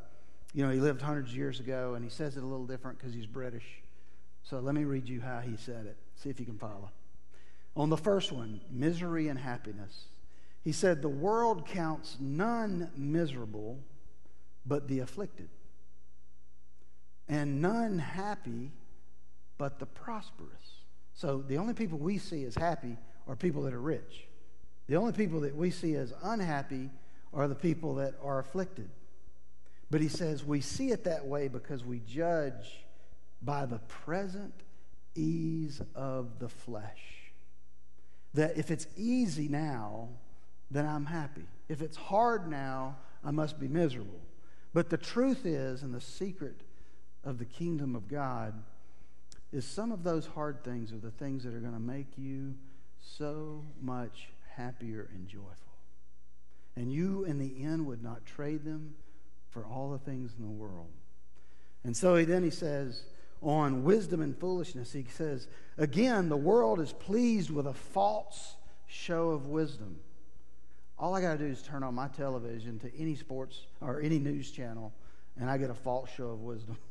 you 0.53 0.65
know, 0.65 0.71
he 0.71 0.79
lived 0.79 1.01
hundreds 1.01 1.31
of 1.31 1.37
years 1.37 1.59
ago, 1.59 1.93
and 1.95 2.03
he 2.03 2.09
says 2.09 2.37
it 2.37 2.43
a 2.43 2.45
little 2.45 2.67
different 2.67 2.99
because 2.99 3.13
he's 3.13 3.25
British. 3.25 3.65
So 4.43 4.59
let 4.59 4.75
me 4.75 4.83
read 4.83 5.07
you 5.07 5.21
how 5.21 5.39
he 5.39 5.55
said 5.57 5.85
it. 5.85 5.97
See 6.15 6.29
if 6.29 6.39
you 6.39 6.45
can 6.45 6.57
follow. 6.57 6.91
On 7.75 7.89
the 7.89 7.97
first 7.97 8.31
one, 8.31 8.61
misery 8.69 9.27
and 9.27 9.39
happiness, 9.39 10.05
he 10.63 10.71
said, 10.71 11.01
The 11.01 11.09
world 11.09 11.65
counts 11.65 12.17
none 12.19 12.91
miserable 12.95 13.79
but 14.65 14.87
the 14.87 14.99
afflicted, 14.99 15.49
and 17.27 17.61
none 17.61 17.99
happy 17.99 18.71
but 19.57 19.79
the 19.79 19.85
prosperous. 19.85 20.83
So 21.13 21.43
the 21.47 21.57
only 21.57 21.73
people 21.73 21.97
we 21.97 22.17
see 22.17 22.45
as 22.45 22.55
happy 22.55 22.97
are 23.27 23.35
people 23.35 23.63
that 23.63 23.73
are 23.73 23.81
rich. 23.81 24.27
The 24.87 24.95
only 24.95 25.13
people 25.13 25.41
that 25.41 25.55
we 25.55 25.69
see 25.69 25.95
as 25.95 26.13
unhappy 26.23 26.89
are 27.33 27.47
the 27.47 27.55
people 27.55 27.95
that 27.95 28.15
are 28.23 28.39
afflicted. 28.39 28.89
But 29.91 30.01
he 30.01 30.07
says 30.07 30.43
we 30.43 30.61
see 30.61 30.91
it 30.91 31.03
that 31.03 31.25
way 31.25 31.47
because 31.47 31.83
we 31.83 31.99
judge 31.99 32.85
by 33.41 33.65
the 33.65 33.79
present 33.79 34.53
ease 35.15 35.81
of 35.95 36.39
the 36.39 36.49
flesh. 36.49 37.31
That 38.33 38.57
if 38.57 38.71
it's 38.71 38.87
easy 38.95 39.47
now, 39.47 40.09
then 40.71 40.85
I'm 40.85 41.05
happy. 41.05 41.45
If 41.67 41.81
it's 41.81 41.97
hard 41.97 42.49
now, 42.49 42.97
I 43.23 43.31
must 43.31 43.59
be 43.59 43.67
miserable. 43.67 44.21
But 44.73 44.89
the 44.89 44.97
truth 44.97 45.45
is, 45.45 45.81
and 45.81 45.93
the 45.93 46.01
secret 46.01 46.61
of 47.23 47.39
the 47.39 47.45
kingdom 47.45 47.95
of 47.95 48.07
God, 48.07 48.53
is 49.51 49.65
some 49.65 49.91
of 49.91 50.03
those 50.03 50.27
hard 50.27 50.63
things 50.63 50.93
are 50.93 50.97
the 50.97 51.11
things 51.11 51.43
that 51.43 51.53
are 51.53 51.59
going 51.59 51.73
to 51.73 51.79
make 51.79 52.17
you 52.17 52.53
so 53.01 53.65
much 53.81 54.29
happier 54.55 55.09
and 55.13 55.27
joyful. 55.27 55.55
And 56.75 56.91
you, 56.91 57.23
in 57.25 57.39
the 57.39 57.63
end, 57.63 57.85
would 57.87 58.03
not 58.03 58.25
trade 58.25 58.63
them 58.63 58.93
for 59.49 59.65
all 59.65 59.89
the 59.91 59.97
things 59.97 60.33
in 60.37 60.43
the 60.43 60.51
world. 60.51 60.91
And 61.83 61.97
so 61.97 62.15
he, 62.15 62.25
then 62.25 62.43
he 62.43 62.51
says, 62.51 63.03
on 63.41 63.83
wisdom 63.83 64.21
and 64.21 64.37
foolishness, 64.37 64.93
he 64.93 65.05
says, 65.09 65.47
again, 65.77 66.29
the 66.29 66.37
world 66.37 66.79
is 66.79 66.93
pleased 66.93 67.49
with 67.49 67.65
a 67.65 67.73
false 67.73 68.55
show 68.85 69.29
of 69.29 69.47
wisdom. 69.47 69.99
All 70.99 71.15
I 71.15 71.21
got 71.21 71.37
to 71.37 71.37
do 71.37 71.45
is 71.45 71.61
turn 71.61 71.81
on 71.81 71.95
my 71.95 72.09
television 72.09 72.77
to 72.79 72.93
any 72.97 73.15
sports 73.15 73.67
or 73.79 74.01
any 74.01 74.19
news 74.19 74.51
channel, 74.51 74.93
and 75.39 75.49
I 75.49 75.57
get 75.57 75.69
a 75.69 75.75
false 75.75 76.09
show 76.15 76.29
of 76.29 76.41
wisdom. 76.41 76.77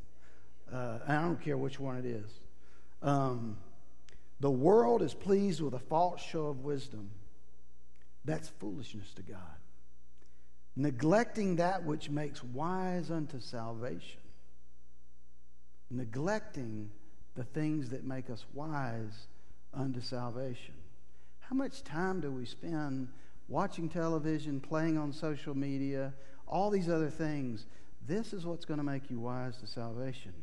Uh, 0.71 0.99
and 1.07 1.17
I 1.17 1.23
don't 1.23 1.41
care 1.41 1.57
which 1.57 1.79
one 1.79 1.97
it 1.97 2.05
is. 2.05 2.29
Um, 3.01 3.57
the 4.39 4.51
world 4.51 5.01
is 5.01 5.15
pleased 5.15 5.61
with 5.61 5.73
a 5.73 5.79
false 5.79 6.21
show 6.21 6.45
of 6.45 6.63
wisdom. 6.63 7.09
That's 8.23 8.49
foolishness 8.49 9.11
to 9.15 9.23
God. 9.23 9.39
Neglecting 10.75 11.55
that 11.55 11.83
which 11.83 12.11
makes 12.11 12.43
wise 12.43 13.09
unto 13.09 13.39
salvation. 13.39 14.21
Neglecting 15.89 16.91
the 17.33 17.45
things 17.45 17.89
that 17.89 18.03
make 18.03 18.29
us 18.29 18.45
wise 18.53 19.25
unto 19.73 20.01
salvation. 20.01 20.75
How 21.39 21.55
much 21.55 21.83
time 21.83 22.21
do 22.21 22.31
we 22.31 22.45
spend 22.45 23.07
watching 23.49 23.89
television, 23.89 24.61
playing 24.61 24.97
on 24.97 25.11
social 25.11 25.55
media, 25.55 26.13
all 26.47 26.69
these 26.69 26.87
other 26.87 27.09
things? 27.09 27.65
This 28.07 28.31
is 28.31 28.45
what's 28.45 28.65
going 28.65 28.77
to 28.77 28.83
make 28.83 29.09
you 29.09 29.19
wise 29.19 29.57
to 29.57 29.67
salvation. 29.67 30.33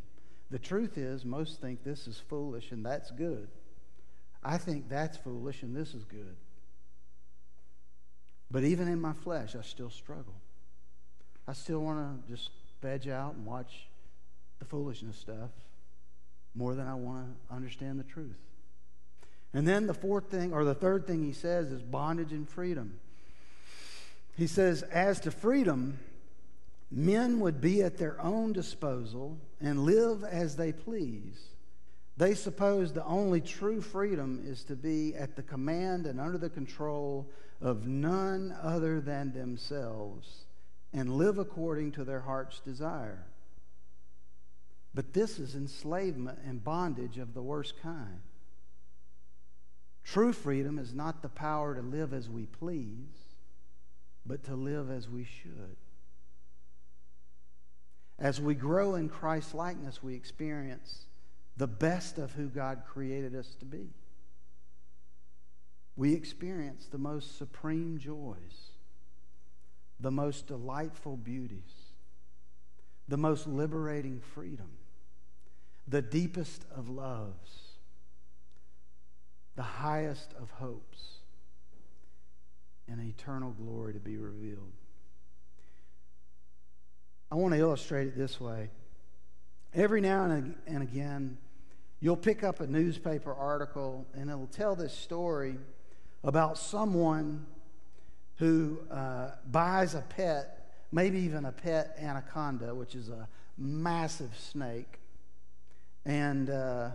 The 0.51 0.59
truth 0.59 0.99
is, 0.99 1.25
most 1.25 1.61
think 1.61 1.83
this 1.83 2.07
is 2.07 2.21
foolish 2.29 2.71
and 2.71 2.85
that's 2.85 3.11
good. 3.11 3.49
I 4.45 4.59
think 4.59 4.89
that's 4.89 5.17
foolish 5.17 5.63
and 5.63 5.75
this 5.75 5.95
is 5.95 6.05
good. 6.05 6.37
But 8.51 8.63
even 8.63 8.87
in 8.87 9.01
my 9.01 9.13
flesh, 9.13 9.57
I 9.57 9.63
still 9.63 9.91
struggle. 9.91 10.35
I 11.49 11.53
still 11.53 11.81
want 11.81 12.27
to 12.27 12.33
just 12.33 12.51
veg 12.81 13.09
out 13.09 13.35
and 13.35 13.45
watch 13.45 13.89
the 14.59 14.65
foolishness 14.65 15.17
stuff 15.17 15.51
more 16.55 16.75
than 16.75 16.87
I 16.87 16.95
want 16.95 17.27
to 17.49 17.55
understand 17.55 17.99
the 17.99 18.05
truth. 18.05 18.39
And 19.57 19.67
then 19.67 19.87
the 19.87 19.95
fourth 19.95 20.27
thing, 20.31 20.53
or 20.53 20.67
the 20.67 20.75
third 20.75 21.07
thing 21.07 21.25
he 21.25 21.33
says, 21.33 21.73
is 21.73 21.83
bondage 21.83 22.31
and 22.31 22.47
freedom. 22.47 23.01
He 24.37 24.49
says, 24.49 24.83
as 24.83 25.19
to 25.21 25.31
freedom, 25.31 25.99
men 26.91 27.41
would 27.41 27.59
be 27.59 27.83
at 27.83 27.97
their 27.97 28.21
own 28.21 28.53
disposal 28.53 29.39
and 29.59 29.87
live 29.87 30.25
as 30.25 30.57
they 30.57 30.73
please. 30.73 31.43
They 32.19 32.35
suppose 32.35 32.93
the 32.93 33.07
only 33.07 33.41
true 33.41 33.81
freedom 33.81 34.45
is 34.47 34.63
to 34.65 34.77
be 34.77 35.15
at 35.15 35.37
the 35.37 35.43
command 35.43 36.05
and 36.05 36.21
under 36.21 36.37
the 36.37 36.51
control 36.51 37.27
of 37.63 37.87
none 37.87 38.55
other 38.61 39.01
than 39.01 39.33
themselves 39.33 40.45
and 40.93 41.17
live 41.17 41.39
according 41.39 41.93
to 41.93 42.05
their 42.05 42.21
heart's 42.21 42.61
desire. 42.61 43.25
But 44.93 45.15
this 45.15 45.39
is 45.39 45.55
enslavement 45.55 46.41
and 46.47 46.63
bondage 46.63 47.17
of 47.17 47.33
the 47.33 47.41
worst 47.41 47.81
kind. 47.83 48.21
True 50.07 50.33
freedom 50.33 50.79
is 50.79 50.95
not 50.95 51.21
the 51.21 51.29
power 51.29 51.75
to 51.75 51.83
live 51.83 52.15
as 52.15 52.31
we 52.31 52.47
please, 52.47 53.35
but 54.25 54.45
to 54.45 54.55
live 54.55 54.89
as 54.89 55.09
we 55.09 55.25
should. 55.25 55.77
As 58.17 58.41
we 58.41 58.55
grow 58.55 58.95
in 58.95 59.09
Christ 59.09 59.53
likeness, 59.53 60.05
we 60.05 60.15
experience 60.15 61.07
the 61.57 61.67
best 61.67 62.19
of 62.19 62.33
who 62.33 62.47
God 62.47 62.83
created 62.87 63.35
us 63.35 63.57
to 63.59 63.65
be. 63.65 63.89
We 65.97 66.15
experience 66.15 66.87
the 66.87 66.99
most 66.99 67.37
supreme 67.37 67.99
joys, 67.99 68.71
the 69.99 70.13
most 70.13 70.47
delightful 70.47 71.17
beauties, 71.17 71.93
the 73.09 73.17
most 73.17 73.49
liberating 73.49 74.21
freedom, 74.21 74.71
the 75.89 76.03
deepest 76.03 76.65
of 76.75 76.89
loves, 76.89 77.66
the 79.57 79.63
highest 79.63 80.33
of 80.41 80.51
hopes, 80.53 81.17
and 82.89 83.01
eternal 83.01 83.51
glory 83.51 83.95
to 83.95 83.99
be 83.99 84.17
revealed. 84.17 84.73
I 87.31 87.35
want 87.35 87.55
to 87.55 87.61
illustrate 87.61 88.07
it 88.07 88.17
this 88.17 88.41
way. 88.41 88.71
Every 89.75 90.01
now 90.01 90.25
and 90.25 90.83
again, 90.83 91.39
you'll 92.01 92.17
pick 92.17 92.45
up 92.45 92.61
a 92.61 92.67
newspaper 92.67 93.35
article 93.35 94.07
and 94.15 94.31
it'll 94.31 94.47
tell 94.47 94.77
this 94.77 94.93
story 94.93 95.57
about 96.23 96.57
someone 96.57 97.47
who 98.37 98.79
uh, 98.91 99.31
buys 99.51 99.95
a 99.95 100.03
pet, 100.03 100.71
maybe 100.93 101.19
even 101.21 101.45
a 101.45 101.53
pet 101.53 101.97
anaconda, 102.01 102.75
which 102.75 102.95
is 102.95 103.09
a 103.09 103.29
massive 103.59 104.37
snake, 104.39 105.01
and 106.05 106.51
uh, 106.51 106.91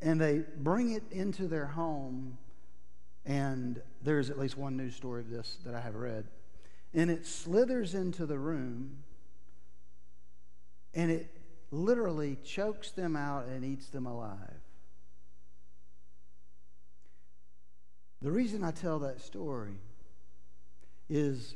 and 0.00 0.20
they 0.20 0.44
bring 0.58 0.92
it 0.92 1.02
into 1.10 1.48
their 1.48 1.66
home. 1.66 2.38
And 3.26 3.82
there's 4.02 4.30
at 4.30 4.38
least 4.38 4.56
one 4.56 4.76
news 4.76 4.94
story 4.94 5.20
of 5.20 5.30
this 5.30 5.58
that 5.64 5.74
I 5.74 5.80
have 5.80 5.94
read 5.94 6.26
and 6.94 7.10
it 7.10 7.26
slithers 7.26 7.94
into 7.94 8.26
the 8.26 8.38
room 8.38 8.98
and 10.94 11.10
it 11.10 11.30
literally 11.70 12.36
chokes 12.44 12.90
them 12.92 13.14
out 13.14 13.46
and 13.46 13.64
eats 13.64 13.88
them 13.88 14.06
alive. 14.06 14.38
The 18.22 18.32
reason 18.32 18.64
I 18.64 18.70
tell 18.70 18.98
that 19.00 19.20
story 19.20 19.74
is 21.08 21.54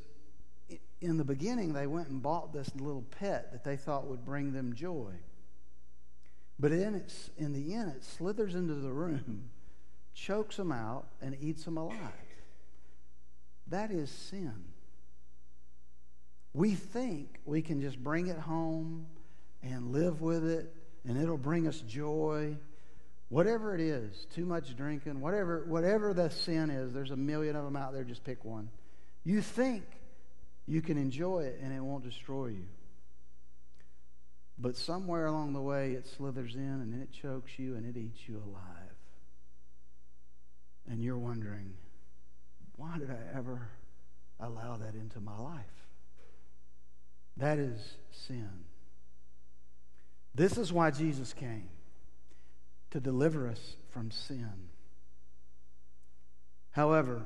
in 1.00 1.16
the 1.16 1.24
beginning, 1.24 1.72
they 1.72 1.86
went 1.86 2.08
and 2.08 2.22
bought 2.22 2.52
this 2.52 2.70
little 2.76 3.02
pet 3.18 3.50
that 3.52 3.64
they 3.64 3.76
thought 3.76 4.06
would 4.06 4.24
bring 4.24 4.52
them 4.52 4.74
joy. 4.74 5.12
But 6.62 6.70
in, 6.70 7.02
in 7.36 7.52
the 7.52 7.74
end, 7.74 7.90
it 7.96 8.04
slithers 8.04 8.54
into 8.54 8.74
the 8.74 8.92
room, 8.92 9.50
chokes 10.14 10.56
them 10.56 10.70
out, 10.70 11.08
and 11.20 11.36
eats 11.40 11.64
them 11.64 11.76
alive. 11.76 11.98
That 13.66 13.90
is 13.90 14.08
sin. 14.08 14.54
We 16.54 16.76
think 16.76 17.40
we 17.44 17.62
can 17.62 17.80
just 17.80 17.98
bring 17.98 18.28
it 18.28 18.38
home 18.38 19.06
and 19.60 19.90
live 19.90 20.20
with 20.20 20.48
it, 20.48 20.72
and 21.04 21.20
it'll 21.20 21.36
bring 21.36 21.66
us 21.66 21.80
joy. 21.80 22.56
Whatever 23.28 23.74
it 23.74 23.80
is, 23.80 24.26
too 24.32 24.46
much 24.46 24.76
drinking, 24.76 25.20
whatever, 25.20 25.64
whatever 25.66 26.14
the 26.14 26.30
sin 26.30 26.70
is, 26.70 26.92
there's 26.92 27.10
a 27.10 27.16
million 27.16 27.56
of 27.56 27.64
them 27.64 27.74
out 27.74 27.92
there, 27.92 28.04
just 28.04 28.22
pick 28.22 28.44
one. 28.44 28.68
You 29.24 29.40
think 29.40 29.82
you 30.68 30.80
can 30.80 30.96
enjoy 30.96 31.40
it 31.40 31.58
and 31.60 31.74
it 31.74 31.80
won't 31.80 32.04
destroy 32.04 32.48
you. 32.48 32.66
But 34.62 34.76
somewhere 34.76 35.26
along 35.26 35.54
the 35.54 35.60
way, 35.60 35.90
it 35.90 36.06
slithers 36.06 36.54
in 36.54 36.62
and 36.62 37.02
it 37.02 37.10
chokes 37.10 37.58
you 37.58 37.74
and 37.74 37.84
it 37.84 37.98
eats 37.98 38.28
you 38.28 38.36
alive. 38.36 38.94
And 40.88 41.02
you're 41.02 41.18
wondering, 41.18 41.74
why 42.76 42.96
did 42.96 43.10
I 43.10 43.36
ever 43.36 43.70
allow 44.38 44.76
that 44.76 44.94
into 44.94 45.18
my 45.18 45.36
life? 45.36 45.64
That 47.36 47.58
is 47.58 47.96
sin. 48.12 48.50
This 50.32 50.56
is 50.56 50.72
why 50.72 50.92
Jesus 50.92 51.32
came 51.32 51.68
to 52.92 53.00
deliver 53.00 53.48
us 53.48 53.74
from 53.90 54.12
sin. 54.12 54.68
However, 56.70 57.22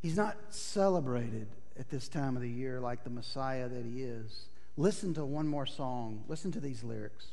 he's 0.00 0.16
not 0.16 0.36
celebrated 0.48 1.48
at 1.78 1.90
this 1.90 2.08
time 2.08 2.36
of 2.36 2.42
the 2.42 2.48
year 2.48 2.80
like 2.80 3.04
the 3.04 3.10
Messiah 3.10 3.68
that 3.68 3.84
he 3.84 4.02
is. 4.02 4.46
Listen 4.76 5.14
to 5.14 5.24
one 5.24 5.46
more 5.46 5.66
song. 5.66 6.24
Listen 6.28 6.50
to 6.52 6.60
these 6.60 6.82
lyrics. 6.82 7.26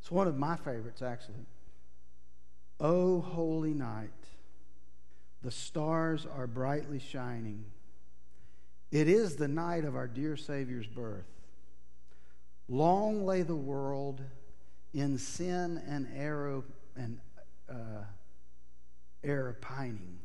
It's 0.00 0.10
one 0.10 0.26
of 0.26 0.36
my 0.36 0.56
favorites, 0.56 1.00
actually. 1.00 1.46
Oh, 2.80 3.20
holy 3.20 3.74
night, 3.74 4.10
the 5.42 5.50
stars 5.50 6.26
are 6.26 6.46
brightly 6.46 6.98
shining. 6.98 7.64
It 8.90 9.08
is 9.08 9.36
the 9.36 9.48
night 9.48 9.84
of 9.84 9.94
our 9.94 10.08
dear 10.08 10.36
Savior's 10.36 10.86
birth. 10.86 11.24
Long 12.68 13.24
lay 13.24 13.42
the 13.42 13.54
world 13.54 14.20
in 14.92 15.16
sin 15.18 15.80
and 15.86 16.08
error 16.14 16.62
and 16.96 17.18
uh, 17.70 18.04
error 19.24 19.56
pining, 19.60 20.18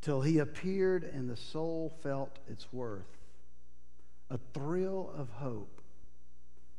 till 0.00 0.20
he 0.20 0.38
appeared 0.38 1.02
and 1.04 1.28
the 1.28 1.36
soul 1.36 1.92
felt 2.02 2.38
its 2.48 2.72
worth. 2.72 3.21
A 4.32 4.38
thrill 4.54 5.12
of 5.14 5.28
hope. 5.28 5.82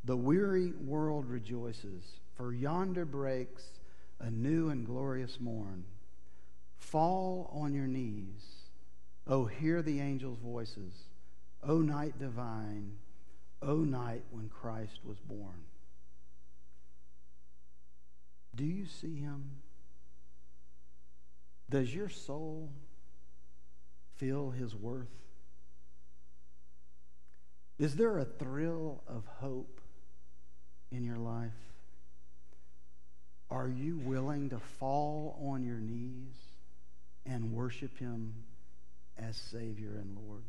The 0.05 0.17
weary 0.17 0.71
world 0.71 1.27
rejoices, 1.27 2.03
for 2.35 2.51
yonder 2.51 3.05
breaks 3.05 3.63
a 4.19 4.31
new 4.31 4.69
and 4.69 4.87
glorious 4.87 5.39
morn. 5.39 5.85
Fall 6.79 7.51
on 7.53 7.75
your 7.75 7.85
knees. 7.85 8.43
Oh, 9.27 9.45
hear 9.45 9.83
the 9.83 9.99
angels' 9.99 10.39
voices. 10.43 10.93
O 11.61 11.77
night 11.77 12.17
divine, 12.17 12.93
O 13.61 13.77
night 13.77 14.23
when 14.31 14.49
Christ 14.49 14.99
was 15.05 15.19
born. 15.19 15.61
Do 18.55 18.65
you 18.65 18.87
see 18.87 19.17
him? 19.17 19.61
Does 21.69 21.93
your 21.93 22.09
soul 22.09 22.71
feel 24.15 24.49
his 24.49 24.75
worth? 24.75 25.22
Is 27.79 27.95
there 27.95 28.17
a 28.19 28.25
thrill 28.25 29.03
of 29.07 29.25
hope 29.39 29.81
in 30.91 31.03
your 31.03 31.17
life? 31.17 31.51
Are 33.49 33.67
you 33.67 33.97
willing 33.97 34.49
to 34.49 34.59
fall 34.79 35.39
on 35.47 35.63
your 35.63 35.77
knees 35.77 36.35
and 37.25 37.51
worship 37.51 37.97
him 37.97 38.33
as 39.17 39.37
Savior 39.37 39.95
and 39.99 40.17
Lord? 40.17 40.43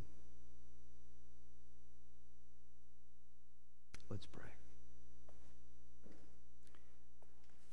Let's 4.11 4.27
pray. 4.27 4.43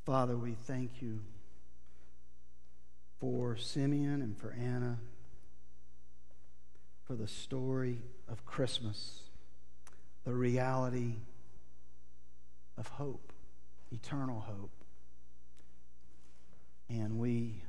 Father, 0.05 0.35
we 0.35 0.53
thank 0.65 1.01
you 1.01 1.19
for 3.19 3.55
Simeon 3.55 4.21
and 4.21 4.37
for 4.37 4.51
Anna, 4.51 4.97
for 7.05 7.15
the 7.15 7.27
story 7.27 7.99
of 8.27 8.45
Christmas, 8.45 9.21
the 10.25 10.33
reality 10.33 11.15
of 12.77 12.87
hope, 12.87 13.31
eternal 13.91 14.39
hope. 14.39 14.71
And 16.89 17.19
we 17.19 17.63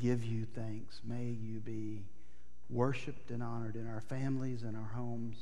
give 0.00 0.24
you 0.24 0.46
thanks. 0.54 1.00
May 1.04 1.36
you 1.40 1.60
be 1.60 2.04
worshiped 2.70 3.30
and 3.30 3.42
honored 3.42 3.76
in 3.76 3.88
our 3.88 4.00
families, 4.00 4.62
in 4.62 4.74
our 4.74 4.90
homes, 4.94 5.36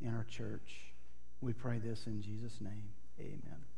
in 0.00 0.14
our 0.14 0.24
church. 0.24 0.92
We 1.40 1.52
pray 1.52 1.78
this 1.78 2.06
in 2.06 2.22
Jesus' 2.22 2.60
name. 2.60 2.90
Amen. 3.18 3.75